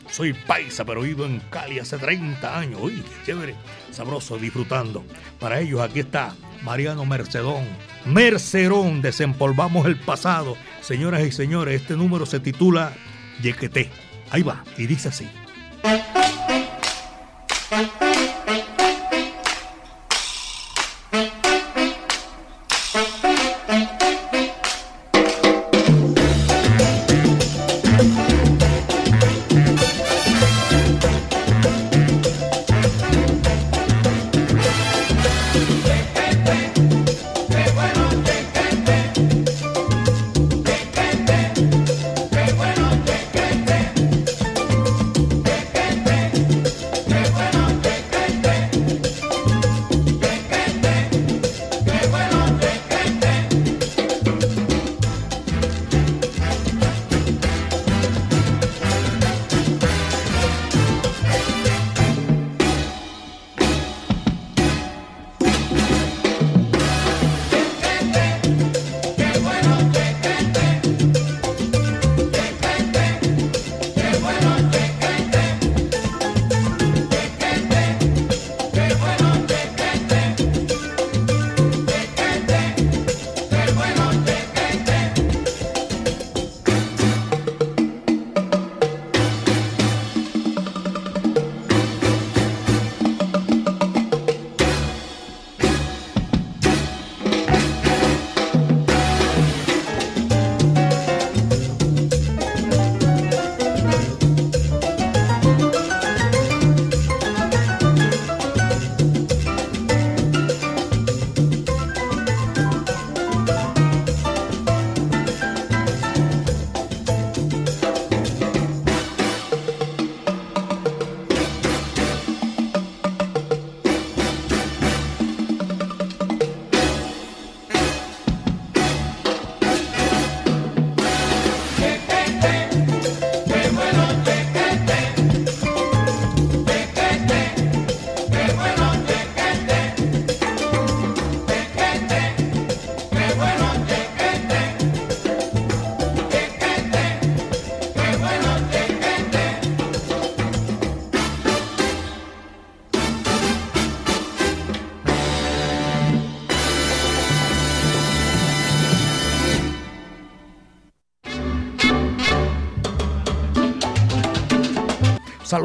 Soy 0.09 0.33
paisa, 0.33 0.85
pero 0.85 1.01
vivo 1.01 1.25
en 1.25 1.39
Cali 1.49 1.79
hace 1.79 1.97
30 1.97 2.57
años. 2.57 2.79
Uy, 2.81 2.93
qué 2.93 3.25
chévere, 3.25 3.55
sabroso, 3.91 4.37
disfrutando. 4.37 5.03
Para 5.39 5.59
ellos 5.59 5.81
aquí 5.81 5.99
está 5.99 6.33
Mariano 6.63 7.05
Mercedón. 7.05 7.65
Mercerón, 8.05 9.01
desempolvamos 9.01 9.85
el 9.85 9.99
pasado. 9.99 10.55
Señoras 10.81 11.25
y 11.25 11.31
señores, 11.31 11.81
este 11.81 11.95
número 11.95 12.25
se 12.25 12.39
titula 12.39 12.93
Yequeté. 13.41 13.89
Ahí 14.31 14.43
va, 14.43 14.63
y 14.77 14.87
dice 14.87 15.09
así. 15.09 15.27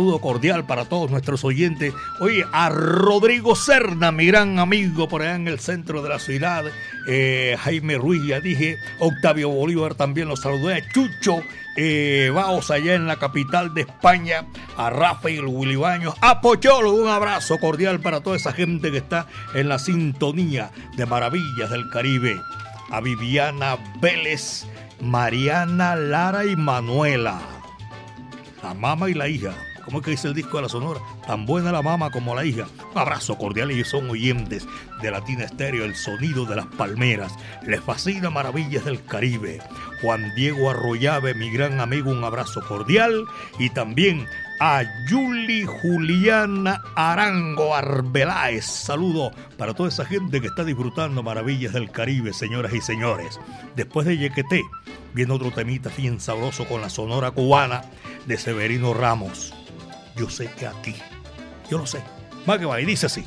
Saludo 0.00 0.18
cordial 0.18 0.64
para 0.64 0.86
todos 0.86 1.10
nuestros 1.10 1.44
oyentes. 1.44 1.92
Oye, 2.20 2.42
a 2.52 2.70
Rodrigo 2.70 3.54
Serna, 3.54 4.10
mi 4.10 4.24
gran 4.24 4.58
amigo 4.58 5.10
por 5.10 5.20
allá 5.20 5.34
en 5.34 5.46
el 5.46 5.60
centro 5.60 6.00
de 6.00 6.08
la 6.08 6.18
ciudad. 6.18 6.64
Eh, 7.06 7.54
Jaime 7.60 7.98
Ruiz, 7.98 8.22
ya 8.26 8.40
dije. 8.40 8.78
Octavio 8.98 9.50
Bolívar 9.50 9.94
también 9.94 10.28
lo 10.28 10.38
saludé. 10.38 10.84
Chucho 10.94 11.42
eh, 11.76 12.32
Vaos 12.34 12.70
allá 12.70 12.94
en 12.94 13.06
la 13.06 13.16
capital 13.16 13.74
de 13.74 13.82
España. 13.82 14.46
A 14.78 14.88
Rafael 14.88 15.44
Willy 15.44 15.76
Baños. 15.76 16.14
A 16.22 16.40
Pocholo, 16.40 16.92
un 16.92 17.06
abrazo 17.06 17.58
cordial 17.58 18.00
para 18.00 18.22
toda 18.22 18.36
esa 18.36 18.54
gente 18.54 18.90
que 18.90 18.96
está 18.96 19.26
en 19.52 19.68
la 19.68 19.78
sintonía 19.78 20.70
de 20.96 21.04
Maravillas 21.04 21.68
del 21.68 21.90
Caribe. 21.90 22.40
A 22.90 23.02
Viviana 23.02 23.76
Vélez, 24.00 24.64
Mariana 25.02 25.94
Lara 25.94 26.46
y 26.46 26.56
Manuela. 26.56 27.38
La 28.62 28.72
mamá 28.72 29.10
y 29.10 29.14
la 29.14 29.28
hija. 29.28 29.52
¿Cómo 29.90 29.98
es 29.98 30.04
que 30.04 30.10
dice 30.12 30.28
el 30.28 30.34
disco 30.34 30.56
de 30.56 30.62
la 30.62 30.68
Sonora? 30.68 31.00
Tan 31.26 31.46
buena 31.46 31.72
la 31.72 31.82
mamá 31.82 32.12
como 32.12 32.32
la 32.32 32.44
hija. 32.44 32.68
Un 32.94 32.98
abrazo 32.98 33.36
cordial. 33.36 33.72
Ellos 33.72 33.88
son 33.88 34.08
oyentes 34.08 34.64
de 35.02 35.10
Latina 35.10 35.42
Estéreo, 35.42 35.84
el 35.84 35.96
sonido 35.96 36.46
de 36.46 36.54
las 36.54 36.66
palmeras. 36.66 37.32
Les 37.66 37.80
fascina 37.80 38.30
Maravillas 38.30 38.84
del 38.84 39.04
Caribe. 39.04 39.58
Juan 40.00 40.32
Diego 40.36 40.70
Arroyave, 40.70 41.34
mi 41.34 41.50
gran 41.50 41.80
amigo, 41.80 42.12
un 42.12 42.22
abrazo 42.22 42.64
cordial. 42.68 43.24
Y 43.58 43.70
también 43.70 44.28
a 44.60 44.84
Yuli 45.08 45.66
Juliana 45.66 46.80
Arango 46.94 47.74
Arbeláez. 47.74 48.66
Saludo 48.66 49.32
para 49.58 49.74
toda 49.74 49.88
esa 49.88 50.04
gente 50.04 50.40
que 50.40 50.46
está 50.46 50.62
disfrutando 50.62 51.24
Maravillas 51.24 51.72
del 51.72 51.90
Caribe, 51.90 52.32
señoras 52.32 52.72
y 52.74 52.80
señores. 52.80 53.40
Después 53.74 54.06
de 54.06 54.18
Yequeté, 54.18 54.62
viene 55.14 55.32
otro 55.32 55.50
temita 55.50 55.90
bien 55.96 56.20
sabroso 56.20 56.64
con 56.66 56.80
la 56.80 56.90
sonora 56.90 57.32
cubana 57.32 57.82
de 58.26 58.38
Severino 58.38 58.94
Ramos 58.94 59.52
yo 60.20 60.28
sé 60.28 60.50
que 60.58 60.66
a 60.66 60.72
ti. 60.82 60.94
Yo 61.70 61.78
lo 61.78 61.86
sé. 61.86 62.02
Va 62.48 62.58
que 62.58 62.66
va 62.66 62.78
y 62.78 62.84
dice 62.84 63.06
así. 63.06 63.24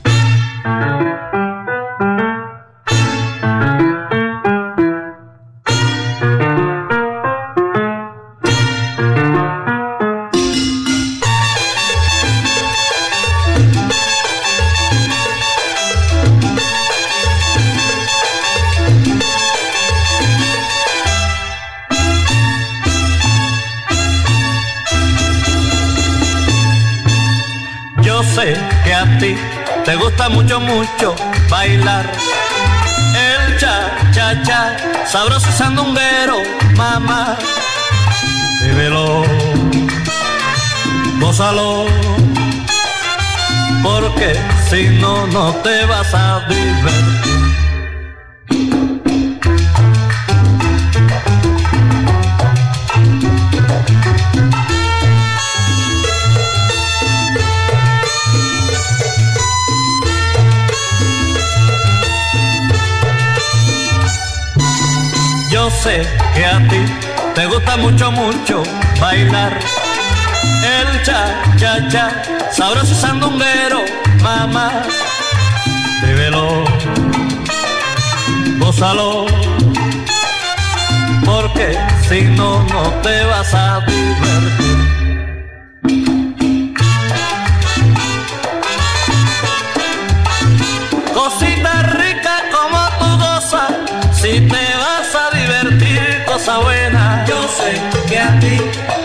Te 29.85 29.95
gusta 29.95 30.29
mucho, 30.29 30.59
mucho 30.59 31.15
bailar. 31.49 32.05
El 33.15 33.57
cha, 33.57 33.91
cha, 34.11 34.41
cha, 34.43 34.77
sabroso 35.05 35.51
sandunguero, 35.51 36.41
mamá. 36.75 37.35
Vívelo, 38.61 39.23
gózalo, 41.19 41.85
porque 43.83 44.39
si 44.69 44.87
no, 44.99 45.27
no 45.27 45.53
te 45.55 45.85
vas 45.85 46.13
a 46.13 46.39
divertir. 46.47 47.42
Sé 65.83 66.01
que 66.33 66.45
a 66.45 66.59
ti 66.69 66.81
te 67.35 67.45
gusta 67.45 67.75
mucho, 67.75 68.09
mucho 68.11 68.63
bailar. 69.01 69.59
El 70.77 71.03
cha, 71.03 71.21
cha, 71.57 71.89
cha, 71.89 72.23
sabroso 72.51 72.95
sandunguero, 72.95 73.81
mamá. 74.21 74.71
Vívelo, 76.01 76.63
gózalo, 78.59 79.25
porque 81.25 81.77
si 82.07 82.21
no, 82.37 82.63
no 82.63 82.81
te 83.01 83.25
vas 83.25 83.53
a 83.53 83.81
divertir. 83.81 84.72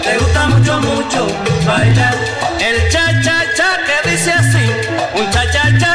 Te 0.09 0.19
gusta 0.19 0.47
mucho, 0.47 0.81
mucho 0.81 1.27
bailar. 1.67 2.15
El 2.61 2.77
cha 2.91 3.07
cha 3.25 3.39
cha 3.57 3.71
que 3.87 4.11
dice 4.11 4.33
así, 4.33 4.65
un 5.15 5.31
cha 5.31 5.45
cha 5.53 5.65
cha 5.79 5.95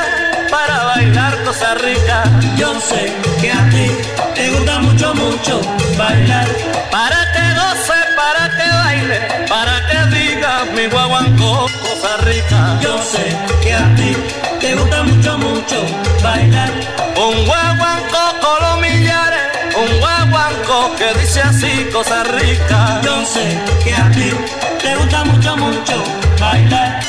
para 0.52 0.84
bailar 0.84 1.44
cosa 1.44 1.74
rica. 1.76 2.24
Yo 2.56 2.80
sé 2.80 3.12
que 3.42 3.52
a 3.52 3.62
ti 3.72 3.88
te 4.36 4.50
gusta 4.52 4.80
mucho, 4.80 5.16
mucho 5.16 5.62
bailar. 5.98 6.48
Para 6.92 7.20
que 7.34 7.46
goce, 7.60 8.00
para 8.16 8.44
que 8.58 8.68
baile, 8.84 9.20
para 9.50 9.76
que 9.88 10.00
diga 10.16 10.66
mi 10.76 10.86
guaguancó 10.88 11.68
cosa 11.82 12.18
rica. 12.30 12.60
Yo 12.82 13.02
sé 13.02 13.26
que 13.64 13.74
a 13.74 13.96
ti 13.96 14.16
te 14.62 14.76
gusta 14.76 15.04
mucho, 15.04 15.38
mucho 15.40 15.80
bailar. 16.22 16.72
Un 17.16 17.46
guaguancó 17.46 18.24
que 21.04 21.20
dice 21.20 21.42
así 21.42 21.90
cosas 21.92 22.26
ricas. 22.28 23.02
Yo 23.04 23.26
sé 23.26 23.60
que 23.84 23.94
a 23.94 24.10
ti 24.12 24.30
te 24.82 24.96
gusta 24.96 25.26
mucho, 25.26 25.58
mucho 25.58 26.04
bailar. 26.40 27.00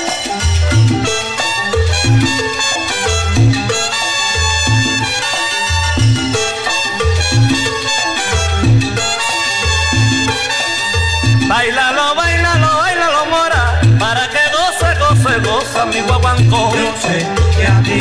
Bailalo, 11.48 12.14
bailalo, 12.16 12.76
bailalo, 12.78 13.26
mora, 13.26 13.80
para 14.00 14.28
que 14.28 14.44
goce, 14.56 14.88
goce, 15.02 15.38
goza 15.46 15.86
mi 15.86 16.00
guaguancó. 16.00 16.72
Yo 16.74 16.90
sé 17.04 17.26
que 17.56 17.66
a 17.66 17.82
ti 17.82 17.98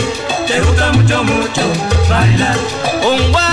te 0.47 0.59
gusta 0.61 0.91
mucho, 0.93 1.23
mucho 1.23 1.63
bailar. 2.09 2.57
Un 3.05 3.31
guaguancó 3.31 3.52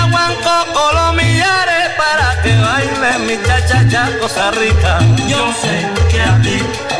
mi 3.19 3.37
cha 3.45 3.59
cha 3.67 3.87
cha 3.89 4.19
cosa 4.19 4.51
rica. 4.51 4.99
Yo 5.27 5.51
sé 5.61 5.75
que 6.09 6.21
a 6.21 6.41
ti 6.41 6.57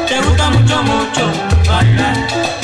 te 0.08 0.22
gusta 0.22 0.50
mucho, 0.50 0.84
mucho 0.84 1.32
bailar. 1.68 2.61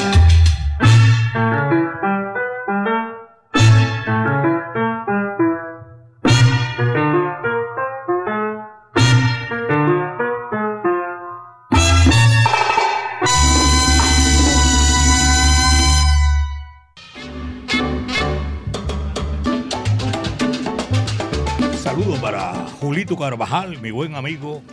Carvajal, 23.29 23.81
mi 23.81 23.91
buen 23.91 24.15
amigo. 24.15 24.63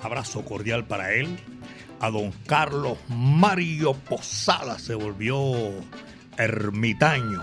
Abrazo 0.00 0.44
cordial 0.44 0.84
para 0.84 1.12
él. 1.12 1.40
A 1.98 2.08
don 2.08 2.30
Carlos 2.46 2.98
Mario 3.08 3.94
Posada 3.94 4.78
se 4.78 4.94
volvió 4.94 5.36
ermitaño. 6.38 7.40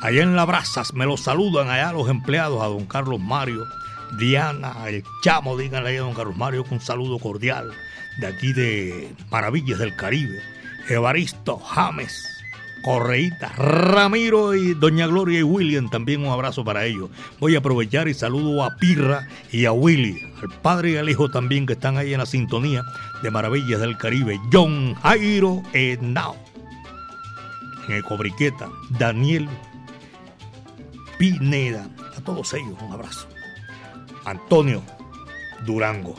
Allá 0.00 0.22
en 0.22 0.34
La 0.34 0.46
Brazas 0.46 0.94
me 0.94 1.04
lo 1.04 1.18
saludan 1.18 1.68
allá 1.68 1.92
los 1.92 2.08
empleados, 2.08 2.62
a 2.62 2.68
don 2.68 2.86
Carlos 2.86 3.20
Mario, 3.20 3.66
Diana, 4.18 4.88
el 4.88 5.04
chamo, 5.22 5.58
díganle 5.58 5.98
a 5.98 6.00
don 6.00 6.14
Carlos 6.14 6.38
Mario 6.38 6.64
con 6.64 6.74
un 6.74 6.80
saludo 6.80 7.18
cordial 7.18 7.70
de 8.18 8.28
aquí 8.28 8.54
de 8.54 9.14
Maravillas 9.30 9.78
del 9.78 9.94
Caribe. 9.94 10.40
Evaristo 10.88 11.58
James, 11.58 12.37
Correíta, 12.82 13.48
Ramiro 13.56 14.54
y 14.54 14.74
Doña 14.74 15.06
Gloria 15.06 15.40
y 15.40 15.42
William, 15.42 15.88
también 15.90 16.24
un 16.24 16.32
abrazo 16.32 16.64
para 16.64 16.84
ellos. 16.84 17.10
Voy 17.40 17.54
a 17.54 17.58
aprovechar 17.58 18.08
y 18.08 18.14
saludo 18.14 18.62
a 18.62 18.76
Pirra 18.76 19.26
y 19.50 19.64
a 19.64 19.72
Willy, 19.72 20.20
al 20.42 20.48
padre 20.60 20.92
y 20.92 20.96
al 20.96 21.08
hijo 21.08 21.30
también 21.30 21.66
que 21.66 21.74
están 21.74 21.98
ahí 21.98 22.12
en 22.12 22.20
la 22.20 22.26
sintonía 22.26 22.82
de 23.22 23.30
Maravillas 23.30 23.80
del 23.80 23.96
Caribe. 23.98 24.40
John 24.52 24.94
Jairo 24.94 25.62
Henao, 25.72 26.36
en 27.88 27.94
el 27.94 28.04
Cobriqueta, 28.04 28.68
Daniel 28.90 29.48
Pineda, 31.18 31.88
a 32.16 32.20
todos 32.20 32.54
ellos 32.54 32.76
un 32.80 32.92
abrazo. 32.92 33.28
Antonio 34.24 34.82
Durango, 35.66 36.14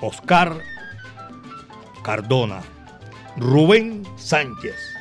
Oscar 0.00 0.58
Cardona, 2.02 2.60
Rubén 3.36 4.02
Sánchez 4.16 4.93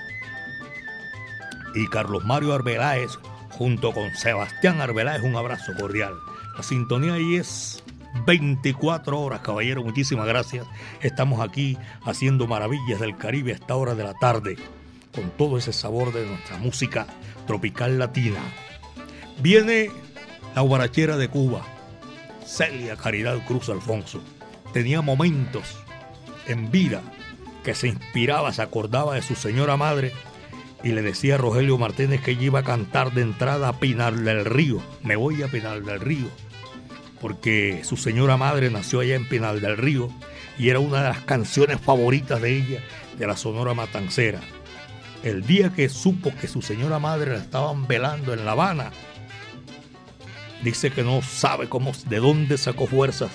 y 1.73 1.87
Carlos 1.87 2.25
Mario 2.25 2.53
Arbeláez 2.53 3.11
junto 3.49 3.91
con 3.91 4.13
Sebastián 4.15 4.81
Arbeláez. 4.81 5.23
Un 5.23 5.35
abrazo 5.35 5.73
cordial. 5.79 6.13
La 6.55 6.63
sintonía 6.63 7.13
ahí 7.13 7.35
es 7.35 7.83
24 8.25 9.19
horas, 9.19 9.41
caballero. 9.41 9.83
Muchísimas 9.83 10.27
gracias. 10.27 10.65
Estamos 11.01 11.41
aquí 11.41 11.77
haciendo 12.05 12.47
maravillas 12.47 12.99
del 12.99 13.17
Caribe 13.17 13.51
a 13.51 13.55
esta 13.55 13.75
hora 13.75 13.95
de 13.95 14.03
la 14.03 14.13
tarde, 14.13 14.57
con 15.13 15.29
todo 15.31 15.57
ese 15.57 15.73
sabor 15.73 16.13
de 16.13 16.25
nuestra 16.25 16.57
música 16.57 17.07
tropical 17.47 17.99
latina. 17.99 18.39
Viene 19.41 19.89
la 20.55 20.61
guarachera 20.61 21.17
de 21.17 21.27
Cuba, 21.27 21.61
Celia 22.45 22.95
Caridad 22.95 23.43
Cruz 23.45 23.69
Alfonso. 23.69 24.21
Tenía 24.73 25.01
momentos 25.01 25.77
en 26.47 26.71
vida 26.71 27.01
que 27.63 27.75
se 27.75 27.87
inspiraba, 27.87 28.51
se 28.51 28.61
acordaba 28.61 29.15
de 29.15 29.21
su 29.21 29.35
señora 29.35 29.77
madre 29.77 30.11
y 30.83 30.91
le 30.91 31.01
decía 31.01 31.35
a 31.35 31.37
Rogelio 31.37 31.77
Martínez 31.77 32.21
que 32.21 32.31
ella 32.31 32.43
iba 32.43 32.59
a 32.59 32.63
cantar 32.63 33.13
de 33.13 33.21
entrada 33.21 33.69
a 33.69 33.79
Pinar 33.79 34.13
del 34.15 34.43
Río. 34.43 34.81
Me 35.01 35.15
voy 35.15 35.41
a 35.41 35.47
Pinar 35.47 35.81
del 35.81 35.99
Río. 35.99 36.27
Porque 37.21 37.81
su 37.85 37.95
señora 37.95 38.35
madre 38.35 38.69
nació 38.69 38.99
allá 38.99 39.15
en 39.15 39.27
Pinar 39.27 39.61
del 39.61 39.77
Río 39.77 40.09
y 40.59 40.69
era 40.69 40.79
una 40.79 41.03
de 41.03 41.09
las 41.09 41.21
canciones 41.21 41.79
favoritas 41.79 42.41
de 42.41 42.57
ella, 42.57 42.83
de 43.17 43.27
la 43.27 43.37
Sonora 43.37 43.73
Matancera. 43.73 44.41
El 45.23 45.45
día 45.45 45.71
que 45.71 45.87
supo 45.87 46.33
que 46.35 46.49
su 46.49 46.61
señora 46.61 46.99
madre 46.99 47.31
la 47.31 47.37
estaban 47.37 47.87
velando 47.87 48.33
en 48.33 48.43
La 48.43 48.51
Habana, 48.51 48.91
dice 50.63 50.91
que 50.91 51.03
no 51.03 51.21
sabe 51.21 51.69
cómo, 51.69 51.93
de 52.09 52.19
dónde 52.19 52.57
sacó 52.57 52.87
fuerzas 52.87 53.31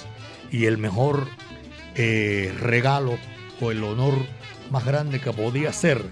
y 0.50 0.66
el 0.66 0.76
mejor 0.76 1.26
eh, 1.94 2.54
regalo 2.60 3.18
o 3.60 3.70
el 3.70 3.82
honor 3.84 4.14
más 4.70 4.84
grande 4.84 5.18
que 5.18 5.32
podía 5.32 5.72
ser 5.72 6.04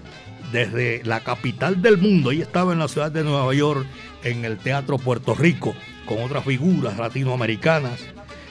desde 0.51 1.01
la 1.03 1.21
capital 1.21 1.81
del 1.81 1.97
mundo. 1.97 2.31
Ella 2.31 2.43
estaba 2.43 2.73
en 2.73 2.79
la 2.79 2.87
ciudad 2.87 3.11
de 3.11 3.23
Nueva 3.23 3.53
York, 3.53 3.85
en 4.23 4.45
el 4.45 4.57
Teatro 4.57 4.97
Puerto 4.97 5.35
Rico, 5.35 5.73
con 6.05 6.21
otras 6.21 6.43
figuras 6.43 6.97
latinoamericanas, 6.97 7.99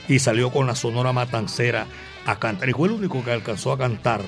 y 0.07 0.19
salió 0.19 0.51
con 0.51 0.67
la 0.67 0.75
Sonora 0.75 1.13
Matancera 1.13 1.87
a 2.25 2.39
cantar. 2.39 2.69
Y 2.69 2.73
fue 2.73 2.87
el 2.87 2.95
único 2.95 3.23
que 3.23 3.31
alcanzó 3.31 3.71
a 3.71 3.77
cantar. 3.77 4.21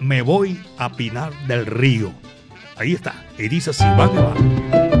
Me 0.00 0.22
voy 0.22 0.60
a 0.78 0.92
Pinar 0.92 1.32
del 1.46 1.66
Río. 1.66 2.12
Ahí 2.76 2.92
está. 2.92 3.26
Y 3.38 3.48
dice 3.48 3.70
así, 3.70 3.84
va 3.84 4.93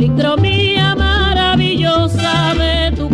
Policromía 0.00 0.94
maravillosa 0.94 2.54
de 2.54 2.96
tu 2.96 3.10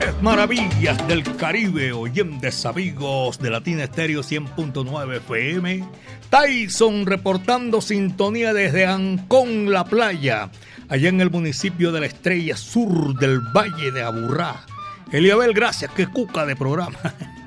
Es 0.00 0.22
Maravillas 0.22 1.08
del 1.08 1.22
Caribe, 1.36 1.92
oyentes 1.92 2.66
amigos 2.66 3.38
de 3.38 3.48
Latina 3.48 3.84
Estéreo 3.84 4.20
100.9 4.20 5.16
FM. 5.16 5.84
Tyson 6.28 7.06
reportando 7.06 7.80
sintonía 7.80 8.52
desde 8.52 8.84
Ancón, 8.84 9.72
la 9.72 9.86
playa, 9.86 10.50
allá 10.90 11.08
en 11.08 11.22
el 11.22 11.30
municipio 11.30 11.92
de 11.92 12.00
la 12.00 12.06
Estrella 12.06 12.58
Sur 12.58 13.18
del 13.18 13.40
Valle 13.40 13.90
de 13.90 14.02
Aburrá. 14.02 14.66
Eliabel, 15.12 15.54
gracias, 15.54 15.90
qué 15.96 16.06
cuca 16.06 16.44
de 16.44 16.56
programa. 16.56 16.98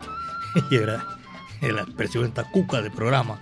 y 0.72 0.76
era 0.78 1.11
la 1.70 1.82
expresión 1.82 2.26
esta 2.26 2.44
cuca 2.44 2.82
de 2.82 2.90
programa. 2.90 3.40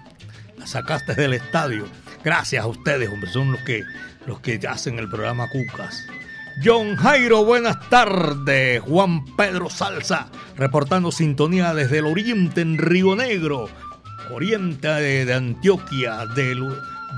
La 0.57 0.67
sacaste 0.67 1.15
del 1.15 1.33
estadio. 1.33 1.85
Gracias 2.23 2.63
a 2.63 2.67
ustedes, 2.67 3.09
hombre, 3.09 3.31
son 3.31 3.51
los 3.53 3.61
que, 3.61 3.83
los 4.25 4.39
que 4.41 4.59
hacen 4.67 4.99
el 4.99 5.09
programa 5.09 5.47
Cucas. 5.49 6.05
John 6.63 6.97
Jairo, 6.97 7.45
buenas 7.45 7.89
tardes. 7.89 8.81
Juan 8.81 9.23
Pedro 9.37 9.69
Salsa, 9.69 10.27
reportando 10.57 11.11
sintonía 11.11 11.73
desde 11.73 11.99
el 11.99 12.05
oriente 12.05 12.59
en 12.59 12.77
Río 12.77 13.15
Negro, 13.15 13.69
oriente 14.31 14.89
de, 14.89 15.23
de 15.23 15.33
Antioquia, 15.33 16.25
del, 16.25 16.67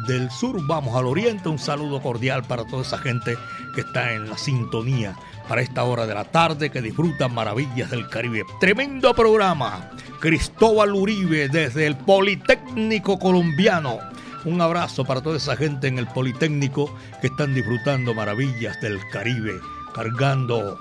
del 0.07 0.29
sur 0.29 0.59
vamos 0.67 0.95
al 0.95 1.07
oriente. 1.07 1.49
Un 1.49 1.57
saludo 1.57 1.99
cordial 1.99 2.43
para 2.43 2.65
toda 2.65 2.83
esa 2.83 2.99
gente 2.99 3.35
que 3.73 3.81
está 3.81 4.13
en 4.13 4.29
la 4.29 4.37
sintonía 4.37 5.15
para 5.47 5.61
esta 5.61 5.83
hora 5.83 6.05
de 6.05 6.13
la 6.13 6.25
tarde 6.25 6.69
que 6.69 6.81
disfrutan 6.81 7.33
maravillas 7.33 7.89
del 7.89 8.07
Caribe. 8.07 8.43
Tremendo 8.59 9.13
programa. 9.13 9.89
Cristóbal 10.21 10.93
Uribe 10.93 11.49
desde 11.49 11.87
el 11.87 11.97
Politécnico 11.97 13.17
Colombiano 13.17 13.97
Un 14.45 14.61
abrazo 14.61 15.03
para 15.03 15.21
toda 15.21 15.37
esa 15.37 15.57
gente 15.57 15.87
en 15.87 15.97
el 15.97 16.05
Politécnico 16.05 16.95
que 17.21 17.27
están 17.27 17.55
disfrutando 17.55 18.13
maravillas 18.13 18.79
del 18.81 18.99
Caribe, 19.09 19.59
cargando 19.95 20.79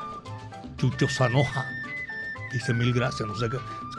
Chucho 0.76 1.08
Sanoja. 1.08 1.66
Dice 2.52 2.74
mil 2.74 2.92
gracias, 2.92 3.26
no 3.26 3.34
sé 3.34 3.48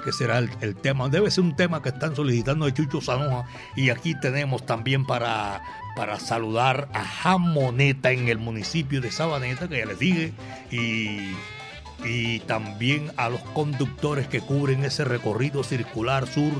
qué, 0.04 0.12
será 0.12 0.38
el, 0.38 0.50
el, 0.62 0.76
tema. 0.76 1.10
Debe 1.10 1.32
ser 1.32 1.44
un 1.44 1.56
tema 1.56 1.82
que 1.82 1.89
están 1.89 2.16
solicitando 2.16 2.66
de 2.66 2.74
Chucho 2.74 3.02
Sanoja. 3.02 3.46
Y 3.76 3.89
aquí 3.89 4.14
tenemos 4.20 4.66
también 4.66 5.06
para, 5.06 5.64
para 5.96 6.20
saludar 6.20 6.88
a 6.94 7.04
Jamoneta 7.04 8.12
en 8.12 8.30
el 8.30 8.38
municipio 8.38 9.02
de 9.02 9.12
Sabaneta, 9.12 9.68
que 9.68 9.80
ya 9.80 9.86
les 9.86 10.00
dije. 10.00 10.34
Y 10.70 11.34
y 12.04 12.39
también 12.41 13.12
a 13.18 13.30
los 13.30 13.41
conductores 13.41 14.28
que 14.28 14.41
cubren 14.41 14.84
ese 14.84 15.04
recorrido 15.04 15.64
circular 15.64 16.28
sur 16.28 16.52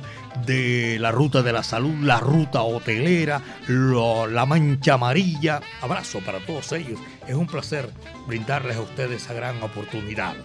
de 0.46 0.98
la 1.00 1.12
ruta 1.12 1.42
de 1.42 1.54
la 1.54 1.64
salud, 1.64 1.96
la 2.04 2.20
ruta 2.20 2.62
hotelera, 2.62 3.42
la 3.68 4.46
mancha 4.46 4.94
amarilla. 4.94 5.62
Abrazo 5.82 6.20
para 6.20 6.40
todos 6.40 6.72
ellos. 6.74 7.00
Es 7.28 7.36
un 7.36 7.48
placer 7.48 7.90
brindarles 8.28 8.78
a 8.78 8.82
ustedes 8.82 9.24
esa 9.24 9.34
gran 9.34 9.62
oportunidad 9.64 10.36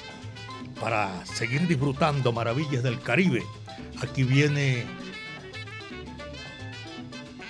para 0.80 1.24
seguir 1.26 1.66
disfrutando 1.66 2.32
maravillas 2.32 2.82
del 2.82 3.00
Caribe. 3.00 3.42
Aquí 4.02 4.24
viene 4.24 4.84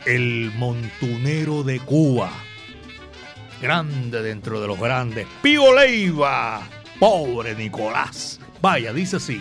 el 0.05 0.53
montunero 0.57 1.63
de 1.63 1.81
Cuba. 1.81 2.31
Grande 3.61 4.23
dentro 4.23 4.61
de 4.61 4.69
los 4.69 4.79
grandes. 4.79 5.27
Pío 5.43 5.75
Leiva. 5.75 6.63
Pobre 6.99 7.55
Nicolás. 7.55 8.41
Vaya, 8.63 8.93
dice 8.93 9.17
así. 9.17 9.41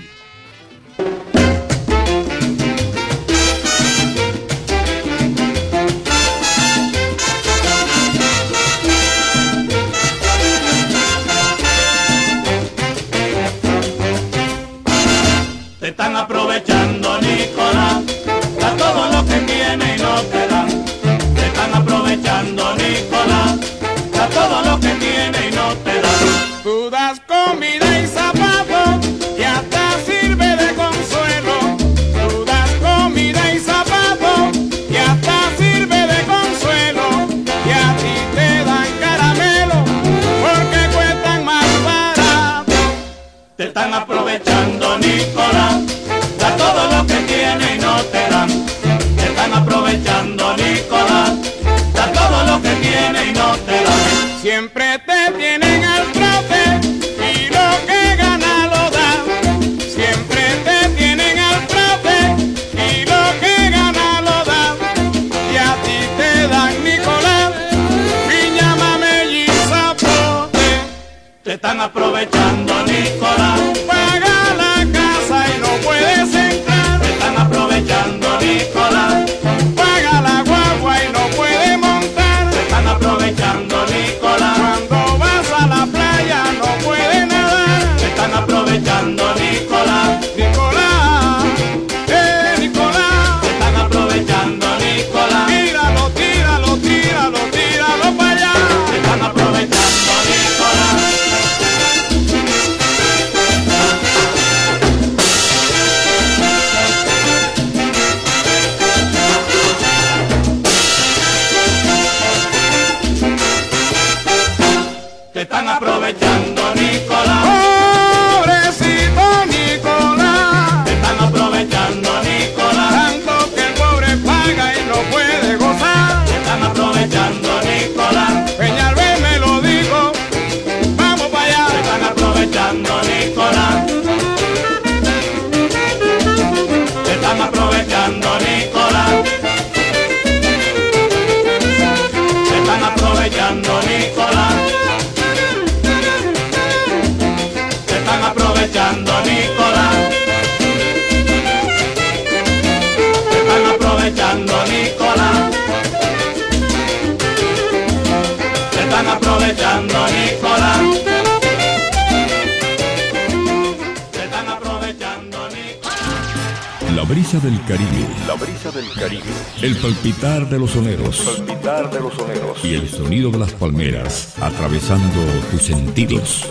Atravesando 174.66 175.22
tus 175.52 175.62
sentidos. 175.62 176.50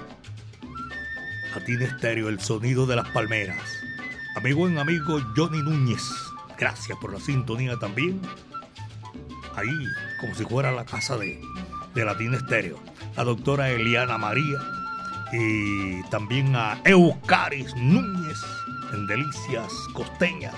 Latina 1.56 1.86
Estéreo, 1.86 2.30
el 2.30 2.40
sonido 2.40 2.86
de 2.86 2.98
las 2.98 3.10
palmeras. 3.10 3.58
Amigo 4.36 4.68
en 4.68 4.78
amigo 4.78 5.20
Johnny 5.36 5.62
Núñez, 5.62 6.04
gracias 6.58 6.98
por 7.00 7.14
la 7.14 7.20
sintonía 7.20 7.78
también. 7.78 8.20
Ahí, 9.56 9.88
como 10.20 10.36
si 10.36 10.44
fuera 10.44 10.72
la 10.72 10.86
casa 10.86 11.18
de, 11.18 11.40
de 11.94 12.06
Latina 12.06 12.38
Estéreo. 12.38 12.78
La 13.16 13.24
doctora 13.24 13.70
Eliana 13.70 14.18
María 14.18 14.60
y 15.32 16.04
también 16.10 16.56
a 16.56 16.80
Eucaris 16.84 17.74
Núñez 17.76 18.42
en 18.94 19.08
Delicias 19.08 19.72
Costeñas, 19.94 20.56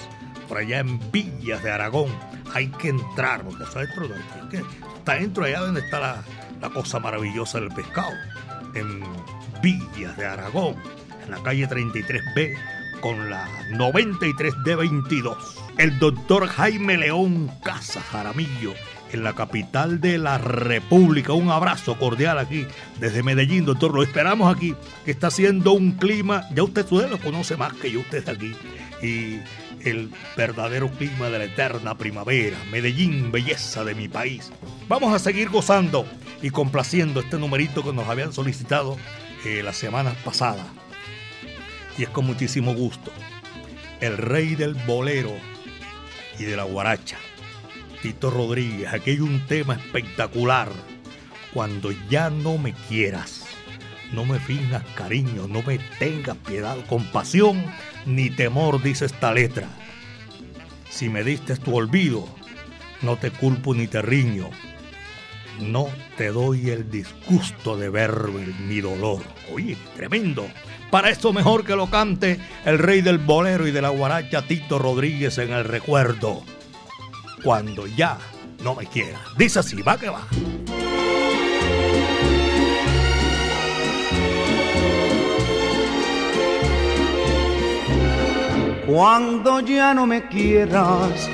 por 0.47 0.57
allá 0.57 0.79
en 0.79 0.99
Villas 1.11 1.63
de 1.63 1.71
Aragón. 1.71 2.09
Hay 2.53 2.67
que 2.67 2.89
entrar, 2.89 3.43
porque 3.43 3.63
está 3.63 3.79
dentro, 3.79 4.07
de, 4.07 4.15
está 4.97 5.15
dentro 5.15 5.43
allá 5.43 5.59
donde 5.59 5.81
está 5.81 6.23
la, 6.59 6.69
cosa 6.69 6.99
maravillosa 6.99 7.59
del 7.59 7.69
pescado, 7.69 8.13
en 8.73 9.01
Villas 9.61 10.17
de 10.17 10.25
Aragón, 10.25 10.75
en 11.23 11.31
la 11.31 11.41
calle 11.43 11.67
33B, 11.67 12.57
con 13.01 13.29
la 13.29 13.47
93 13.71 14.53
de 14.63 14.75
22. 14.75 15.37
El 15.77 15.99
doctor 15.99 16.47
Jaime 16.47 16.97
León 16.97 17.51
Casa 17.63 18.01
Jaramillo 18.01 18.73
en 19.11 19.23
la 19.23 19.33
capital 19.33 20.01
de 20.01 20.17
la 20.17 20.37
República. 20.37 21.33
Un 21.33 21.49
abrazo 21.49 21.97
cordial 21.97 22.39
aquí 22.39 22.65
desde 22.99 23.23
Medellín, 23.23 23.65
doctor. 23.65 23.93
Lo 23.93 24.03
esperamos 24.03 24.53
aquí, 24.53 24.75
que 25.05 25.11
está 25.11 25.27
haciendo 25.27 25.73
un 25.73 25.93
clima, 25.93 26.43
ya 26.53 26.63
usted, 26.63 26.85
lo 27.09 27.19
conoce 27.19 27.57
más 27.57 27.73
que 27.73 27.91
yo, 27.91 28.01
usted 28.01 28.27
aquí. 28.27 28.53
Y 29.01 29.39
el 29.89 30.11
verdadero 30.35 30.89
clima 30.91 31.29
de 31.29 31.39
la 31.39 31.45
eterna 31.45 31.97
primavera. 31.97 32.57
Medellín, 32.71 33.31
belleza 33.31 33.83
de 33.83 33.95
mi 33.95 34.07
país. 34.07 34.51
Vamos 34.87 35.13
a 35.13 35.19
seguir 35.19 35.49
gozando 35.49 36.05
y 36.41 36.49
complaciendo 36.49 37.19
este 37.19 37.37
numerito 37.37 37.83
que 37.83 37.93
nos 37.93 38.07
habían 38.07 38.33
solicitado 38.33 38.97
eh, 39.45 39.61
la 39.63 39.73
semana 39.73 40.13
pasada. 40.23 40.65
Y 41.97 42.03
es 42.03 42.09
con 42.09 42.25
muchísimo 42.25 42.73
gusto. 42.73 43.11
El 43.99 44.17
rey 44.17 44.55
del 44.55 44.75
bolero 44.75 45.31
y 46.37 46.43
de 46.43 46.55
la 46.55 46.63
guaracha. 46.63 47.17
Tito 48.01 48.29
Rodríguez, 48.29 48.93
aquí 48.93 49.11
hay 49.11 49.19
un 49.19 49.45
tema 49.47 49.75
espectacular. 49.75 50.69
Cuando 51.53 51.91
ya 52.09 52.29
no 52.29 52.57
me 52.59 52.73
quieras, 52.73 53.45
no 54.13 54.25
me 54.25 54.39
finjas 54.39 54.83
cariño, 54.95 55.47
no 55.47 55.63
me 55.63 55.79
tengas 55.97 56.37
piedad, 56.37 56.77
compasión 56.87 57.65
ni 58.05 58.29
temor, 58.29 58.81
dice 58.81 59.05
esta 59.05 59.33
letra. 59.33 59.67
Si 60.89 61.09
me 61.09 61.23
diste 61.23 61.55
tu 61.57 61.75
olvido, 61.75 62.27
no 63.01 63.17
te 63.17 63.31
culpo 63.31 63.73
ni 63.73 63.87
te 63.87 64.01
riño. 64.01 64.49
No 65.59 65.87
te 66.17 66.27
doy 66.27 66.69
el 66.69 66.89
disgusto 66.89 67.77
de 67.77 67.89
ver 67.89 68.13
mi 68.67 68.79
dolor. 68.81 69.21
Oye, 69.53 69.77
tremendo. 69.95 70.47
Para 70.91 71.09
eso 71.09 71.33
mejor 71.33 71.65
que 71.65 71.75
lo 71.75 71.89
cante 71.89 72.39
el 72.65 72.79
rey 72.79 73.01
del 73.01 73.17
bolero 73.17 73.67
y 73.67 73.71
de 73.71 73.81
la 73.81 73.89
guaracha 73.89 74.43
Tito 74.43 74.79
Rodríguez 74.79 75.37
en 75.37 75.51
el 75.51 75.65
recuerdo 75.65 76.43
cuando 77.43 77.87
ya 77.87 78.17
no 78.63 78.75
me 78.75 78.85
quiera. 78.85 79.19
Dice 79.37 79.59
así, 79.59 79.81
va 79.81 79.97
que 79.97 80.09
va. 80.09 80.27
Cuando 88.87 89.59
ya 89.59 89.93
no 89.93 90.07
me 90.07 90.29
quieras, 90.29 91.29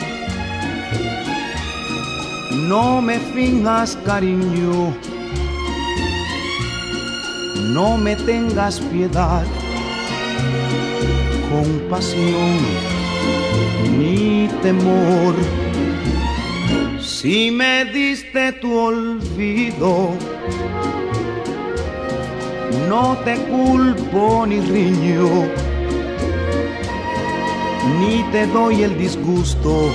no 2.68 2.99
me 2.99 3.20
finjas 3.20 3.95
cariño, 4.04 4.91
no 7.76 7.95
me 7.97 8.16
tengas 8.16 8.80
piedad, 8.80 9.45
compasión 11.51 12.58
ni 13.99 14.49
temor. 14.64 15.36
Si 16.99 17.51
me 17.51 17.86
diste 17.86 18.54
tu 18.54 18.76
olvido, 18.76 20.10
no 22.89 23.16
te 23.24 23.36
culpo 23.45 24.47
ni 24.47 24.60
riño, 24.60 25.28
ni 28.00 28.24
te 28.32 28.48
doy 28.48 28.84
el 28.84 28.98
disgusto 28.98 29.92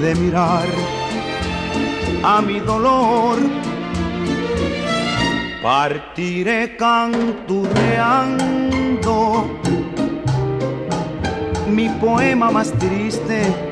de 0.00 0.14
mirar 0.14 0.68
a 2.22 2.40
mi 2.42 2.60
dolor. 2.60 3.38
Partiré 5.62 6.76
canturreando 6.76 9.50
mi 11.68 11.88
poema 11.88 12.52
más 12.52 12.70
triste 12.72 13.66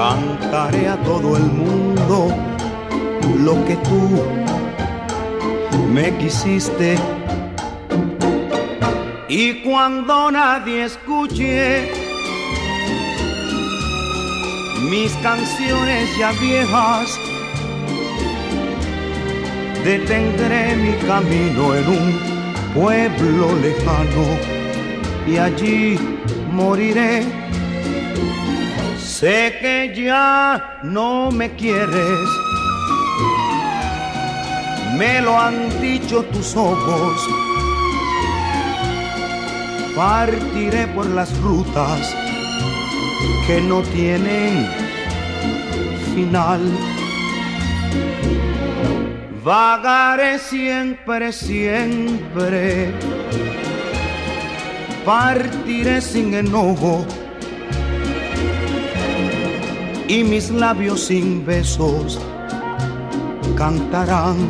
Cantaré 0.00 0.88
a 0.88 0.96
todo 1.02 1.36
el 1.36 1.42
mundo 1.42 2.34
lo 3.44 3.64
que 3.66 3.76
tú 3.76 4.08
me 5.92 6.16
quisiste. 6.16 6.96
Y 9.32 9.62
cuando 9.62 10.32
nadie 10.32 10.86
escuche 10.86 11.88
mis 14.90 15.12
canciones 15.22 16.18
ya 16.18 16.32
viejas, 16.32 17.16
detendré 19.84 20.74
mi 20.74 20.94
camino 21.06 21.76
en 21.76 21.88
un 21.88 22.20
pueblo 22.74 23.54
lejano 23.62 24.26
y 25.28 25.36
allí 25.36 25.96
moriré 26.50 27.22
Sé 28.98 29.58
que 29.60 29.92
ya 29.94 30.80
no 30.82 31.30
me 31.30 31.54
quieres, 31.54 32.28
me 34.96 35.20
lo 35.20 35.38
han 35.38 35.80
dicho 35.80 36.24
tus 36.32 36.56
ojos. 36.56 37.49
Partiré 40.00 40.86
por 40.86 41.04
las 41.04 41.38
rutas 41.42 42.16
que 43.46 43.60
no 43.60 43.82
tienen 43.82 44.66
final. 46.14 46.62
Vagaré 49.44 50.38
siempre, 50.38 51.30
siempre. 51.34 52.94
Partiré 55.04 56.00
sin 56.00 56.32
enojo 56.32 57.04
y 60.08 60.24
mis 60.24 60.48
labios 60.48 61.08
sin 61.08 61.44
besos 61.44 62.18
cantarán 63.54 64.48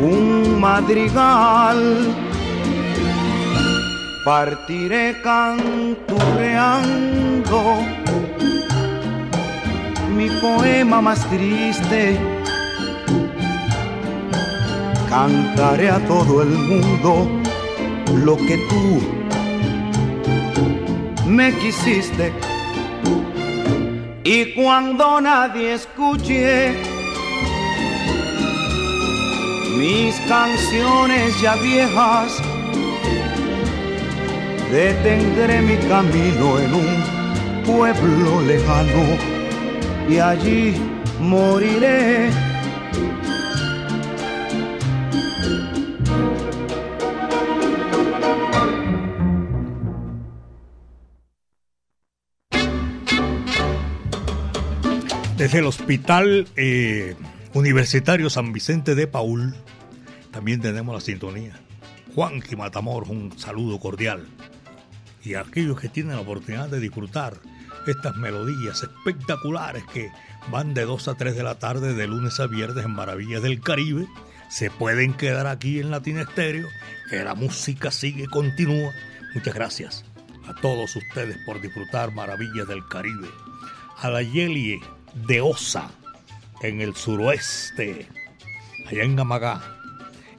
un 0.00 0.58
madrigal. 0.58 2.27
Partiré 4.24 5.20
canturreando 5.22 7.78
mi 10.14 10.28
poema 10.40 11.00
más 11.00 11.24
triste. 11.30 12.18
Cantaré 15.08 15.90
a 15.90 15.98
todo 16.06 16.42
el 16.42 16.50
mundo 16.50 17.26
lo 18.14 18.36
que 18.36 18.58
tú 18.68 19.00
me 21.26 21.52
quisiste 21.58 22.32
y 24.30 24.52
cuando 24.52 25.22
nadie 25.22 25.72
escuche 25.72 26.74
mis 29.78 30.14
canciones 30.28 31.40
ya 31.40 31.56
viejas, 31.56 32.38
detendré 34.70 35.62
mi 35.62 35.76
camino 35.88 36.58
en 36.58 36.74
un 36.74 37.64
pueblo 37.64 38.40
lejano 38.42 39.04
y 40.08 40.18
allí 40.18 40.74
moriré 41.20 42.30
Desde 55.36 55.60
el 55.60 55.66
Hospital 55.66 56.48
eh, 56.56 57.14
Universitario 57.54 58.28
San 58.28 58.52
Vicente 58.52 58.96
de 58.96 59.06
Paul 59.06 59.54
también 60.32 60.60
tenemos 60.60 60.94
la 60.94 61.00
sintonía. 61.00 61.60
Juan 62.14 62.42
Matamoros, 62.56 63.08
un 63.08 63.38
saludo 63.38 63.78
cordial. 63.78 64.26
Y 65.24 65.34
aquellos 65.34 65.80
que 65.80 65.88
tienen 65.88 66.16
la 66.16 66.22
oportunidad 66.22 66.68
de 66.68 66.80
disfrutar 66.80 67.34
estas 67.86 68.16
melodías 68.16 68.82
espectaculares 68.82 69.84
que 69.92 70.10
van 70.50 70.74
de 70.74 70.84
2 70.84 71.08
a 71.08 71.14
3 71.14 71.36
de 71.36 71.42
la 71.42 71.58
tarde 71.58 71.94
de 71.94 72.06
lunes 72.06 72.38
a 72.40 72.46
viernes 72.46 72.84
en 72.84 72.92
Maravillas 72.92 73.42
del 73.42 73.60
Caribe, 73.60 74.06
se 74.48 74.70
pueden 74.70 75.14
quedar 75.14 75.46
aquí 75.46 75.78
en 75.78 75.90
Latina 75.90 76.22
Estéreo, 76.22 76.68
que 77.10 77.22
la 77.22 77.34
música 77.34 77.90
sigue, 77.90 78.26
continúa. 78.26 78.92
Muchas 79.34 79.54
gracias 79.54 80.04
a 80.48 80.54
todos 80.54 80.96
ustedes 80.96 81.36
por 81.44 81.60
disfrutar 81.60 82.12
Maravillas 82.12 82.66
del 82.66 82.86
Caribe. 82.88 83.28
A 83.98 84.08
la 84.08 84.22
Yelie 84.22 84.80
de 85.26 85.40
Osa, 85.40 85.90
en 86.62 86.80
el 86.80 86.94
suroeste, 86.94 88.08
allá 88.86 89.02
en 89.02 89.18
Amagá. 89.18 89.62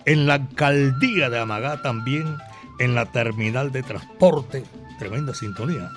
En 0.06 0.26
la 0.26 0.36
alcaldía 0.36 1.30
de 1.30 1.40
Amagá 1.40 1.82
también, 1.82 2.38
en 2.80 2.96
la 2.96 3.06
terminal 3.12 3.72
de 3.72 3.84
transporte, 3.84 4.64
tremenda 4.98 5.34
sintonía. 5.34 5.90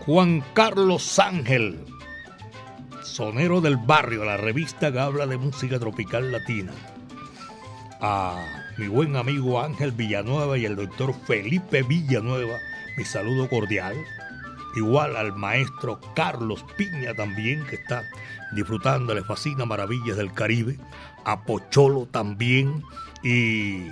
Juan 0.00 0.44
Carlos 0.52 1.18
Ángel, 1.18 1.78
sonero 3.02 3.60
del 3.60 3.76
barrio, 3.76 4.24
la 4.24 4.36
revista 4.36 4.92
que 4.92 4.98
habla 4.98 5.26
de 5.26 5.38
música 5.38 5.78
tropical 5.78 6.30
latina. 6.30 6.72
A 8.00 8.44
mi 8.76 8.88
buen 8.88 9.16
amigo 9.16 9.62
Ángel 9.62 9.92
Villanueva 9.92 10.58
y 10.58 10.66
el 10.66 10.76
doctor 10.76 11.14
Felipe 11.26 11.82
Villanueva, 11.82 12.58
mi 12.98 13.04
saludo 13.04 13.48
cordial. 13.48 13.96
Igual 14.76 15.16
al 15.16 15.36
maestro 15.36 16.00
Carlos 16.14 16.64
Piña 16.76 17.14
también, 17.14 17.64
que 17.66 17.76
está 17.76 18.02
disfrutando, 18.54 19.14
le 19.14 19.22
fascina 19.22 19.64
Maravillas 19.64 20.16
del 20.16 20.32
Caribe. 20.32 20.78
A 21.24 21.44
Pocholo 21.44 22.06
también. 22.06 22.82
Y 23.22 23.86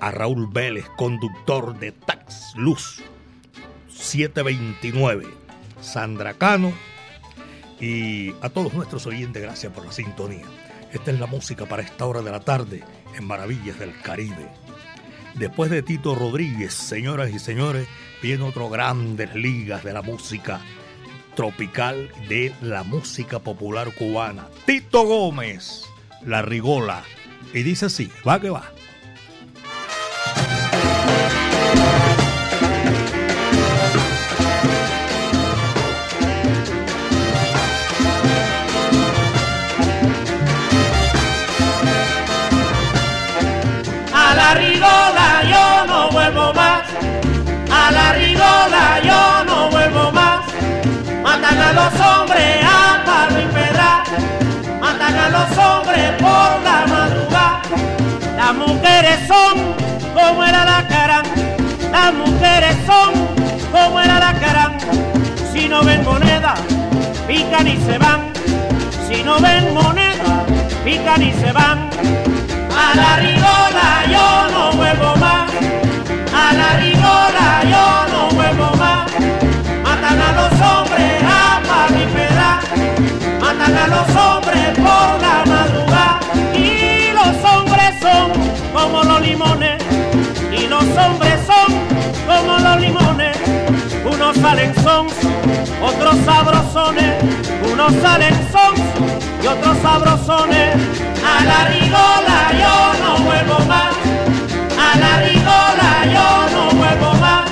a 0.00 0.10
Raúl 0.10 0.48
Vélez, 0.48 0.86
conductor 0.96 1.78
de 1.78 1.92
Tax 1.92 2.54
Luz 2.56 3.02
729. 3.88 5.26
Sandra 5.80 6.34
Cano. 6.34 6.72
Y 7.80 8.32
a 8.40 8.48
todos 8.48 8.72
nuestros 8.74 9.06
oyentes, 9.06 9.42
gracias 9.42 9.72
por 9.72 9.84
la 9.84 9.92
sintonía. 9.92 10.46
Esta 10.92 11.10
es 11.10 11.20
la 11.20 11.26
música 11.26 11.66
para 11.66 11.82
esta 11.82 12.06
hora 12.06 12.22
de 12.22 12.30
la 12.30 12.40
tarde 12.40 12.82
en 13.14 13.26
Maravillas 13.26 13.78
del 13.78 13.98
Caribe. 14.00 14.48
Después 15.34 15.70
de 15.70 15.82
Tito 15.82 16.14
Rodríguez, 16.14 16.72
señoras 16.72 17.30
y 17.30 17.38
señores, 17.38 17.86
viene 18.22 18.44
otro 18.44 18.70
grandes 18.70 19.34
ligas 19.34 19.84
de 19.84 19.92
la 19.92 20.00
música 20.00 20.60
tropical 21.34 22.10
de 22.28 22.54
la 22.62 22.82
música 22.82 23.38
popular 23.40 23.94
cubana. 23.94 24.48
Tito 24.64 25.04
Gómez, 25.04 25.84
La 26.24 26.40
Rigola. 26.40 27.02
Y 27.52 27.62
dice 27.62 27.86
así, 27.86 28.10
va 28.26 28.40
que 28.40 28.48
va. 28.48 28.72
La 44.46 44.54
rigola 44.54 45.28
yo 45.52 45.86
no 45.86 46.10
vuelvo 46.10 46.54
más. 46.54 46.82
A 47.80 47.90
la 47.90 48.12
rigola 48.12 48.84
yo 49.02 49.44
no 49.44 49.70
vuelvo 49.70 50.12
más. 50.12 50.40
Matan 51.22 51.58
a 51.68 51.72
los 51.72 51.92
hombres 52.08 52.64
a 52.64 53.04
palo 53.04 53.40
y 53.40 53.46
pedra. 53.56 54.04
Matan 54.80 55.16
a 55.24 55.28
los 55.36 55.58
hombres 55.58 56.10
por 56.24 56.50
la 56.68 56.78
madrugada. 56.94 57.62
Las 58.36 58.54
mujeres 58.54 59.18
son 59.26 59.54
como 60.14 60.44
era 60.44 60.64
la 60.64 60.86
cara. 60.86 61.22
Las 61.90 62.14
mujeres 62.14 62.76
son 62.86 63.10
como 63.72 64.00
era 64.00 64.20
la 64.20 64.32
cara. 64.44 64.78
Si 65.52 65.68
no 65.68 65.82
ven 65.82 66.04
moneda, 66.04 66.54
pican 67.26 67.66
y 67.66 67.76
se 67.78 67.98
van. 67.98 68.20
Si 69.08 69.24
no 69.24 69.40
ven 69.40 69.74
moneda, 69.74 70.44
pican 70.84 71.22
y 71.22 71.32
se 71.32 71.50
van. 71.50 71.90
A 72.76 72.94
la 72.94 73.16
rigola 73.16 73.88
yo 74.14 74.26
no 74.54 74.72
vuelvo 74.72 75.16
más. 75.16 75.50
A 76.42 76.52
la 76.52 76.76
rigola 76.76 77.46
yo 77.72 77.86
no 78.12 78.28
vuelvo 78.36 78.76
más. 78.76 79.10
Matan 79.82 80.20
a 80.20 80.32
los 80.38 80.52
hombres 80.60 81.22
a 81.22 81.60
palo 81.68 81.98
y 82.02 82.06
pedra. 82.14 82.60
Matan 83.40 83.76
a 83.76 83.86
los 83.88 84.08
hombres 84.16 84.68
por 84.76 85.08
la 85.24 85.36
madrugada. 85.46 86.20
Y 86.54 87.12
los 87.12 87.36
hombres 87.50 87.94
son 88.00 88.32
como 88.72 89.02
los 89.04 89.20
limones. 89.20 89.82
Y 90.52 90.66
los 90.66 90.84
hombres 90.84 91.40
son 91.46 91.68
como 92.26 92.58
los 92.58 92.80
limones. 92.80 93.05
Unos 94.26 94.42
salen 94.42 94.74
son, 94.82 95.06
otros 95.80 96.16
sabrosones. 96.24 97.14
Unos 97.72 97.92
salen 98.02 98.34
son 98.50 98.74
y 99.40 99.46
otros 99.46 99.78
sabrosones. 99.78 100.74
A 101.22 101.44
la 101.44 101.68
rigola 101.68 102.50
yo 102.58 103.04
no 103.04 103.24
vuelvo 103.24 103.58
más. 103.66 103.94
A 104.82 104.98
la 104.98 105.18
rigola 105.20 105.90
yo 106.12 106.56
no 106.56 106.76
vuelvo 106.76 107.14
más. 107.20 107.48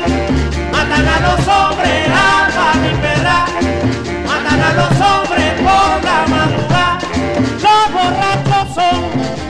Matan 0.72 1.06
a 1.06 1.20
los 1.20 1.46
hombres 1.46 2.08
a 2.10 2.48
palo 2.56 2.90
y 2.90 2.94
pedra. 2.96 3.46
Matan 4.26 4.60
a 4.60 4.72
los 4.74 5.00
hombres 5.00 5.52
por 5.60 6.02
la 6.02 6.26
madrugada. 6.26 6.98
Los 7.62 7.92
borrachos 7.92 8.74
son 8.74 8.98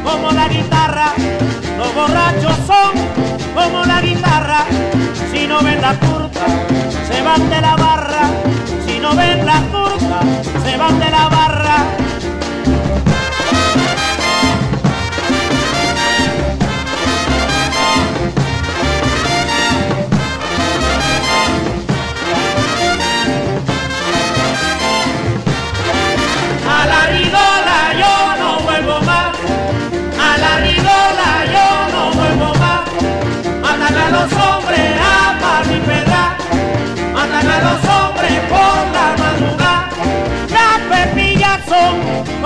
como 0.05 0.31
la 0.31 0.47
guitarra. 0.47 1.15
Los 1.79 1.95
borrachos 1.95 2.57
son 2.67 2.93
como 3.55 3.83
la 3.87 4.03
guitarra. 4.03 4.67
Si 5.33 5.47
no 5.47 5.63
ven 5.63 5.81
la 5.81 5.95
turca, 5.95 6.24
se 7.25 7.31
van 7.31 7.49
de 7.49 7.61
la 7.61 7.77
barra. 7.77 8.31
Si 8.87 8.99
no 8.99 9.17
ven 9.17 9.47
la 9.47 9.61
turca, 9.73 10.21
se 10.63 10.77
van 10.77 10.99
de 10.99 11.11
la 11.11 11.29
barra. 11.31 12.04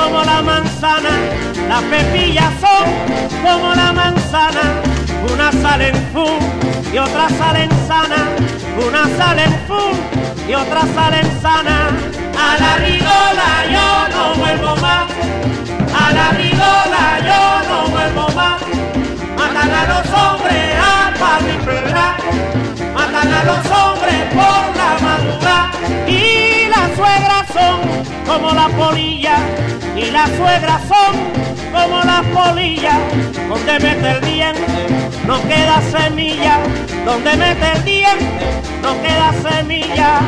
Como 0.09 0.25
la 0.25 0.43
manzana. 0.43 1.11
Las 1.69 1.83
pepillas 1.85 2.53
son 2.61 2.85
como 3.43 3.75
la 3.75 3.93
manzana. 3.93 4.65
Una 5.33 5.53
salen 5.53 5.95
fum 6.13 6.39
y 6.93 6.99
otra 6.99 7.29
salen 7.29 7.71
sana. 7.87 8.21
Una 8.87 9.05
salen 9.19 9.53
fum 9.67 9.95
y 10.49 10.55
otra 10.55 10.83
salen 10.95 11.27
sana. 11.43 11.91
A 12.47 12.49
la 12.63 12.77
rigola 12.87 13.51
yo 13.75 13.89
no 14.15 14.35
vuelvo 14.41 14.77
más. 14.77 15.07
A 16.03 16.13
la 16.13 16.31
rigola 16.31 17.05
yo 17.29 17.43
no 17.69 17.89
vuelvo 17.89 18.29
más. 18.35 18.63
Matan 19.37 19.71
a 19.71 19.83
los 19.93 20.07
hombres 20.21 20.75
a 20.81 21.13
palo 21.19 21.49
y. 21.51 22.17
Matan 22.95 23.33
a 23.33 23.45
los 23.45 23.63
hombres 23.79 24.21
por 24.33 24.77
la 24.81 24.91
madrugada. 25.07 25.71
Y 26.07 26.58
las 26.69 26.95
suegras 26.97 27.47
son 27.53 27.81
como 28.27 28.53
la 28.53 28.69
polilla. 28.69 29.39
Y 29.97 30.11
las 30.11 30.29
suegras 30.31 30.83
son 30.89 31.15
como 31.73 31.99
las 32.03 32.25
polillas. 32.27 32.99
Donde 33.49 33.73
mete 33.81 34.11
el 34.11 34.21
diente 34.21 34.87
no 35.27 35.41
queda 35.43 35.81
semilla. 35.91 36.59
Donde 37.05 37.37
mete 37.37 37.73
el 37.75 37.85
diente 37.85 38.47
no 38.83 39.01
queda 39.03 39.33
semilla. 39.51 40.21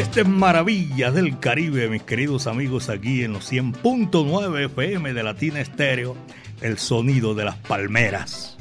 Este 0.00 0.22
es 0.22 0.26
Maravilla 0.26 1.10
del 1.10 1.38
Caribe, 1.38 1.90
mis 1.90 2.02
queridos 2.02 2.46
amigos, 2.46 2.88
aquí 2.88 3.22
en 3.22 3.34
los 3.34 3.52
100.9 3.52 4.64
FM 4.64 5.12
de 5.12 5.22
Latina 5.22 5.60
Estéreo, 5.60 6.16
el 6.62 6.78
sonido 6.78 7.34
de 7.34 7.44
las 7.44 7.56
palmeras. 7.56 8.56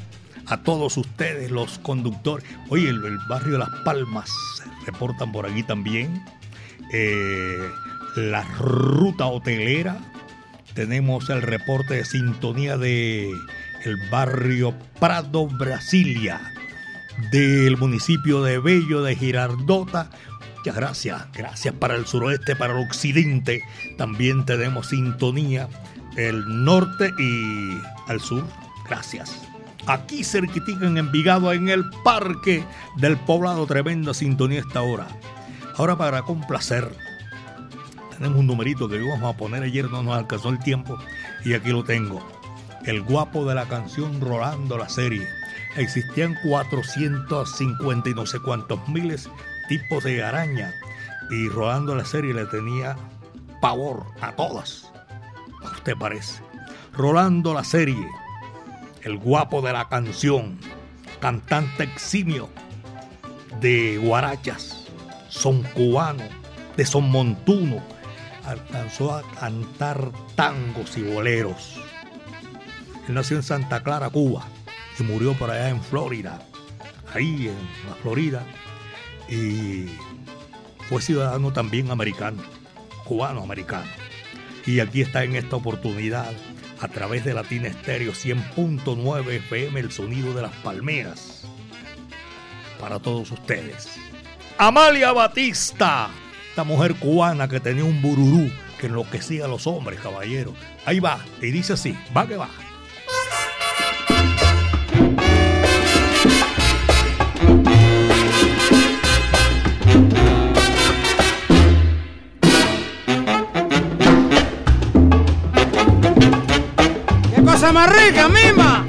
A 0.48 0.58
todos 0.64 0.98
ustedes, 0.98 1.50
los 1.50 1.80
conductores. 1.80 2.46
Oye, 2.68 2.90
el, 2.90 3.18
barrio 3.30 3.54
de 3.54 3.60
Las 3.60 3.70
Palmas 3.86 4.30
reportan 4.86 5.32
por 5.32 5.46
aquí 5.46 5.64
también. 5.64 6.22
Eh, 6.92 7.70
la 8.18 8.44
ruta 8.58 9.26
hotelera. 9.28 9.98
Tenemos 10.74 11.30
el 11.30 11.42
reporte 11.42 11.94
de 11.94 12.06
sintonía 12.06 12.78
de 12.78 13.32
el 13.86 14.10
barrio 14.12 14.74
Prado, 15.00 15.48
Brasilia, 15.48 16.42
del 17.32 17.78
municipio 17.78 18.44
de 18.44 18.60
Bello 18.60 19.04
de 19.04 19.16
Girardota. 19.16 20.12
Muchas 20.60 20.76
gracias, 20.76 21.22
gracias 21.32 21.74
para 21.74 21.96
el 21.96 22.06
suroeste, 22.06 22.54
para 22.54 22.78
el 22.78 22.86
occidente. 22.86 23.64
También 23.98 24.46
tenemos 24.46 24.88
sintonía 24.88 25.70
el 26.18 26.66
norte 26.66 27.14
y 27.18 27.78
al 28.12 28.20
sur. 28.20 28.44
Gracias. 28.86 29.42
Aquí 29.88 30.26
cerquitica 30.26 30.86
en 30.86 30.98
Envigado, 30.98 31.54
en 31.54 31.70
el 31.70 31.90
parque 32.04 32.66
del 32.98 33.16
poblado, 33.20 33.66
tremenda 33.68 34.14
sintonía 34.14 34.60
esta 34.60 34.82
hora. 34.82 35.08
Ahora 35.78 35.98
para 35.98 36.24
complacer, 36.24 36.94
tenemos 38.18 38.40
un 38.40 38.48
numerito 38.48 38.90
que 38.90 38.98
íbamos 38.98 39.34
a 39.34 39.38
poner 39.38 39.64
ayer, 39.64 39.90
no 39.90 40.04
nos 40.04 40.18
alcanzó 40.18 40.50
el 40.50 40.60
tiempo 40.60 41.00
y 41.46 41.54
aquí 41.54 41.70
lo 41.70 41.86
tengo. 41.86 42.22
El 42.84 43.02
guapo 43.02 43.46
de 43.46 43.56
la 43.56 43.66
canción 43.66 44.20
Rolando 44.20 44.78
la 44.78 44.90
serie. 44.90 45.26
Existían 45.78 46.36
450 46.44 48.10
y 48.10 48.14
no 48.14 48.26
sé 48.26 48.40
cuántos 48.42 48.86
miles 48.90 49.30
tipos 49.70 50.04
de 50.04 50.24
araña 50.24 50.74
y 51.30 51.48
Rolando 51.48 51.96
la 51.96 52.04
serie 52.04 52.34
le 52.34 52.46
tenía 52.48 52.98
pavor 53.62 54.04
a 54.20 54.32
todas. 54.32 54.92
¿A 55.64 55.70
usted 55.70 55.96
parece? 55.96 56.42
Rolando 56.92 57.54
la 57.54 57.64
serie, 57.64 58.08
el 59.04 59.18
guapo 59.18 59.62
de 59.62 59.72
la 59.72 59.88
canción, 59.88 60.58
cantante 61.22 61.84
eximio, 61.84 62.50
de 63.62 64.00
guarachas, 64.00 64.88
son 65.30 65.62
cubano, 65.62 66.24
de 66.76 66.86
son 66.86 67.12
montuno, 67.12 67.84
alcanzó 68.46 69.14
a 69.14 69.22
cantar 69.40 70.12
tangos 70.36 70.98
y 70.98 71.04
boleros. 71.04 71.80
Él 73.08 73.14
nació 73.14 73.38
en 73.38 73.44
Santa 73.44 73.84
Clara, 73.84 74.10
Cuba, 74.10 74.46
y 74.98 75.04
murió 75.04 75.34
por 75.34 75.52
allá 75.52 75.70
en 75.70 75.82
Florida, 75.84 76.42
ahí 77.14 77.50
en 77.50 77.88
la 77.88 77.96
Florida, 78.02 78.44
y 79.30 79.88
fue 80.88 81.02
ciudadano 81.02 81.54
también 81.54 81.92
americano, 81.92 82.42
cubano-americano. 83.06 83.90
Y 84.66 84.80
aquí 84.80 85.02
está 85.02 85.24
en 85.24 85.36
esta 85.36 85.56
oportunidad, 85.56 86.32
a 86.82 86.88
través 86.88 87.26
de 87.26 87.34
Latina 87.34 87.68
Estéreo 87.68 88.14
100.9 88.14 89.28
FM, 89.30 89.80
el 89.80 89.92
sonido 89.92 90.34
de 90.34 90.42
las 90.42 90.56
palmeras, 90.58 91.44
para 92.80 93.00
todos 93.00 93.32
ustedes. 93.32 93.98
Amalia 94.58 95.12
Batista, 95.12 96.10
esta 96.50 96.64
mujer 96.64 96.96
cubana 96.96 97.48
que 97.48 97.60
tenía 97.60 97.84
un 97.84 98.02
bururú 98.02 98.50
que 98.80 98.88
enloquecía 98.88 99.46
a 99.46 99.48
los 99.48 99.68
hombres, 99.68 100.00
caballero. 100.00 100.54
Ahí 100.86 101.00
va, 101.00 101.20
y 101.42 101.52
dice 101.52 101.74
así, 101.74 101.98
va 102.16 102.28
que 102.28 102.38
va. 102.38 102.50
¡Qué 117.70 117.74
cosa 117.76 117.88
más 117.88 118.04
rica, 118.04 118.28
mima! 118.30 118.89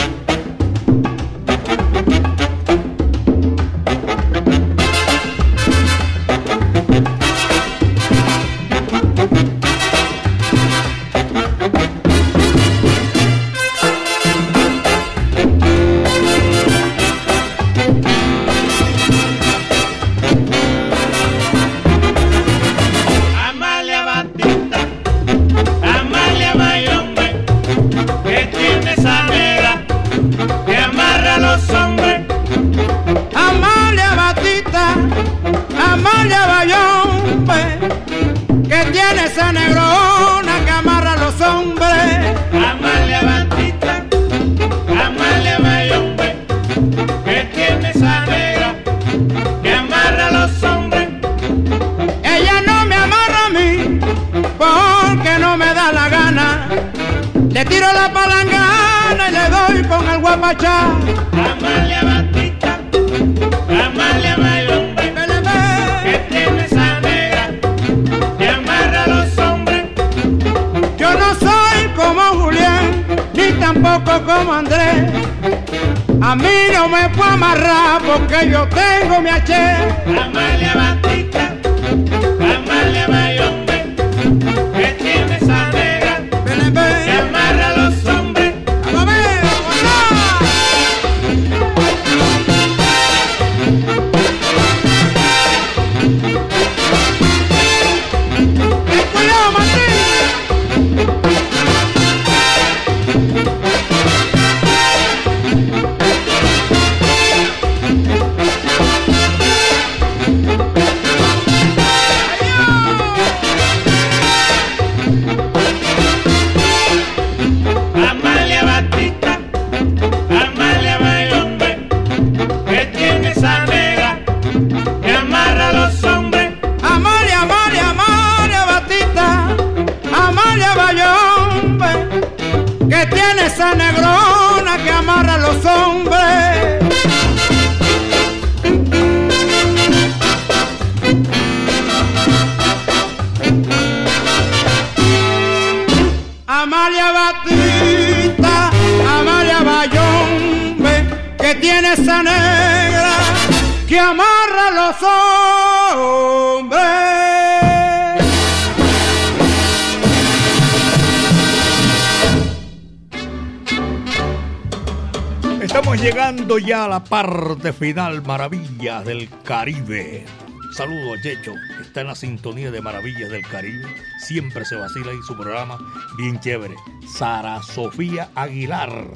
Ya 166.59 166.85
a 166.85 166.89
la 166.89 167.05
parte 167.05 167.73
final, 167.73 168.23
Maravillas 168.23 169.05
del 169.05 169.29
Caribe. 169.45 170.25
Saludos 170.73 171.19
Checho, 171.23 171.53
está 171.81 172.01
en 172.01 172.09
la 172.09 172.15
sintonía 172.15 172.71
de 172.71 172.81
Maravillas 172.81 173.31
del 173.31 173.47
Caribe. 173.47 173.87
Siempre 174.27 174.65
se 174.65 174.77
vacila 174.77 175.13
ahí 175.13 175.19
su 175.27 175.37
programa, 175.37 175.79
bien 176.17 176.41
chévere. 176.41 176.75
Sara 177.17 177.63
Sofía 177.63 178.31
Aguilar, 178.35 179.07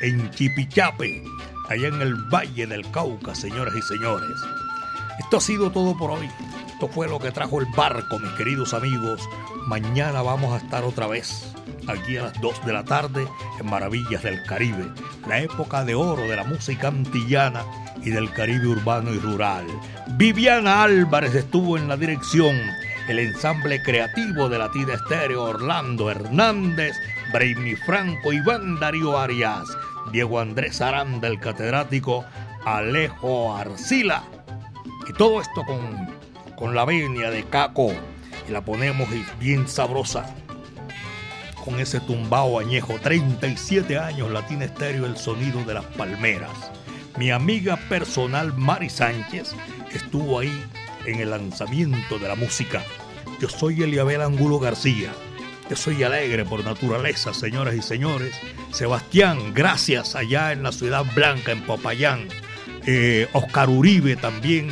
en 0.00 0.30
Chipichape, 0.30 1.22
allá 1.68 1.88
en 1.88 2.00
el 2.00 2.14
Valle 2.14 2.66
del 2.66 2.90
Cauca, 2.90 3.34
señoras 3.34 3.74
y 3.74 3.82
señores. 3.82 4.38
Esto 5.18 5.38
ha 5.38 5.40
sido 5.40 5.70
todo 5.70 5.96
por 5.96 6.12
hoy. 6.12 6.28
Esto 6.72 6.88
fue 6.88 7.08
lo 7.08 7.18
que 7.18 7.32
trajo 7.32 7.60
el 7.60 7.66
barco, 7.76 8.18
mis 8.18 8.32
queridos 8.32 8.72
amigos. 8.72 9.20
Mañana 9.66 10.22
vamos 10.22 10.52
a 10.52 10.64
estar 10.64 10.84
otra 10.84 11.06
vez 11.06 11.52
aquí 11.86 12.16
a 12.16 12.24
las 12.24 12.40
2 12.40 12.66
de 12.66 12.72
la 12.72 12.84
tarde 12.84 13.26
en 13.58 13.66
Maravillas 13.66 14.22
del 14.22 14.42
Caribe, 14.44 14.86
la 15.26 15.40
época 15.40 15.84
de 15.84 15.94
oro 15.94 16.22
de 16.22 16.36
la 16.36 16.44
música 16.44 16.88
antillana 16.88 17.64
y 18.02 18.10
del 18.10 18.30
Caribe 18.32 18.68
urbano 18.68 19.12
y 19.12 19.18
rural. 19.18 19.66
Viviana 20.16 20.82
Álvarez 20.82 21.34
estuvo 21.34 21.76
en 21.76 21.88
la 21.88 21.96
dirección, 21.96 22.56
el 23.08 23.18
ensamble 23.18 23.82
creativo 23.82 24.48
de 24.48 24.58
Latina 24.58 24.94
Estéreo, 24.94 25.44
Orlando 25.44 26.10
Hernández, 26.10 26.94
Brainy 27.32 27.76
Franco, 27.76 28.32
Iván 28.32 28.78
Darío 28.78 29.18
Arias, 29.18 29.68
Diego 30.12 30.40
Andrés 30.40 30.80
Aranda, 30.80 31.28
el 31.28 31.40
catedrático, 31.40 32.24
Alejo 32.64 33.56
Arcila. 33.56 34.24
Y 35.08 35.12
todo 35.14 35.40
esto 35.40 35.64
con, 35.64 36.08
con 36.56 36.74
la 36.74 36.84
venia 36.84 37.30
de 37.30 37.44
Caco. 37.44 37.92
Y 38.48 38.52
la 38.52 38.62
ponemos 38.62 39.08
bien 39.38 39.68
sabrosa 39.68 40.34
con 41.64 41.80
ese 41.80 42.00
tumbao 42.00 42.58
añejo, 42.58 42.98
37 43.02 43.98
años, 43.98 44.30
Latina 44.30 44.64
Estéreo, 44.64 45.06
el 45.06 45.16
sonido 45.16 45.62
de 45.64 45.74
las 45.74 45.84
palmeras. 45.84 46.50
Mi 47.16 47.30
amiga 47.30 47.76
personal 47.88 48.54
Mari 48.56 48.88
Sánchez 48.88 49.54
estuvo 49.92 50.38
ahí 50.38 50.64
en 51.04 51.20
el 51.20 51.30
lanzamiento 51.30 52.18
de 52.18 52.28
la 52.28 52.34
música. 52.34 52.82
Yo 53.40 53.48
soy 53.48 53.82
Eliabel 53.82 54.22
Angulo 54.22 54.58
García. 54.58 55.10
Yo 55.68 55.76
soy 55.76 56.02
alegre 56.02 56.44
por 56.44 56.64
naturaleza, 56.64 57.34
señoras 57.34 57.74
y 57.74 57.82
señores. 57.82 58.34
Sebastián, 58.72 59.52
gracias 59.54 60.14
allá 60.14 60.52
en 60.52 60.62
la 60.62 60.72
Ciudad 60.72 61.04
Blanca, 61.14 61.52
en 61.52 61.62
Popayán. 61.62 62.28
eh, 62.86 63.28
Oscar 63.32 63.68
Uribe 63.68 64.16
también. 64.16 64.70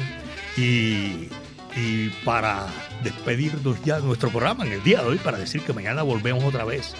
Y, 0.56 1.28
y 1.76 2.08
para 2.24 2.66
despedirnos 3.06 3.82
ya 3.84 4.00
de 4.00 4.06
nuestro 4.06 4.30
programa 4.30 4.66
en 4.66 4.72
el 4.72 4.82
día 4.82 5.00
de 5.00 5.08
hoy, 5.08 5.18
para 5.18 5.38
decir 5.38 5.62
que 5.62 5.72
mañana 5.72 6.02
volvemos 6.02 6.42
otra 6.44 6.64
vez 6.64 6.94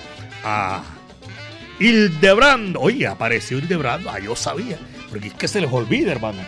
a 0.45 0.83
Hildebrando. 1.79 2.81
Oye, 2.81 3.07
apareció 3.07 3.59
Hildebrando. 3.59 4.11
Ah, 4.11 4.19
yo 4.19 4.37
sabía. 4.37 4.79
Porque 5.11 5.29
es 5.29 5.35
que 5.35 5.49
se 5.49 5.61
les 5.61 5.73
olvida, 5.73 6.13
hermano. 6.13 6.43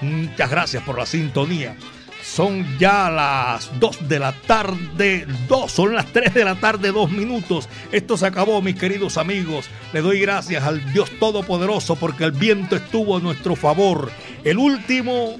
Muchas 0.00 0.50
gracias 0.50 0.82
por 0.84 0.98
la 0.98 1.06
sintonía. 1.06 1.76
Son 2.22 2.78
ya 2.78 3.10
las 3.10 3.78
2 3.80 4.08
de 4.08 4.18
la 4.18 4.32
tarde, 4.32 5.26
2, 5.48 5.72
son 5.72 5.94
las 5.94 6.06
3 6.12 6.32
de 6.32 6.44
la 6.44 6.54
tarde, 6.54 6.92
2 6.92 7.10
minutos. 7.10 7.68
Esto 7.90 8.16
se 8.16 8.26
acabó, 8.26 8.62
mis 8.62 8.76
queridos 8.76 9.16
amigos. 9.16 9.68
Le 9.92 10.00
doy 10.00 10.20
gracias 10.20 10.62
al 10.62 10.92
Dios 10.92 11.10
Todopoderoso 11.18 11.96
porque 11.96 12.24
el 12.24 12.32
viento 12.32 12.76
estuvo 12.76 13.16
a 13.16 13.20
nuestro 13.20 13.56
favor. 13.56 14.10
El 14.44 14.58
último 14.58 15.36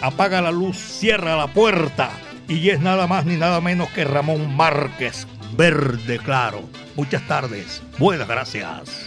apaga 0.00 0.40
la 0.40 0.50
luz, 0.50 0.76
cierra 0.76 1.36
la 1.36 1.46
puerta 1.46 2.10
y 2.50 2.70
es 2.70 2.80
nada 2.80 3.06
más 3.06 3.24
ni 3.24 3.36
nada 3.36 3.60
menos 3.60 3.88
que 3.90 4.04
Ramón 4.04 4.56
Márquez, 4.56 5.26
verde 5.56 6.18
claro. 6.18 6.62
Muchas 6.96 7.26
tardes, 7.28 7.80
buenas 7.96 8.26
gracias. 8.26 9.06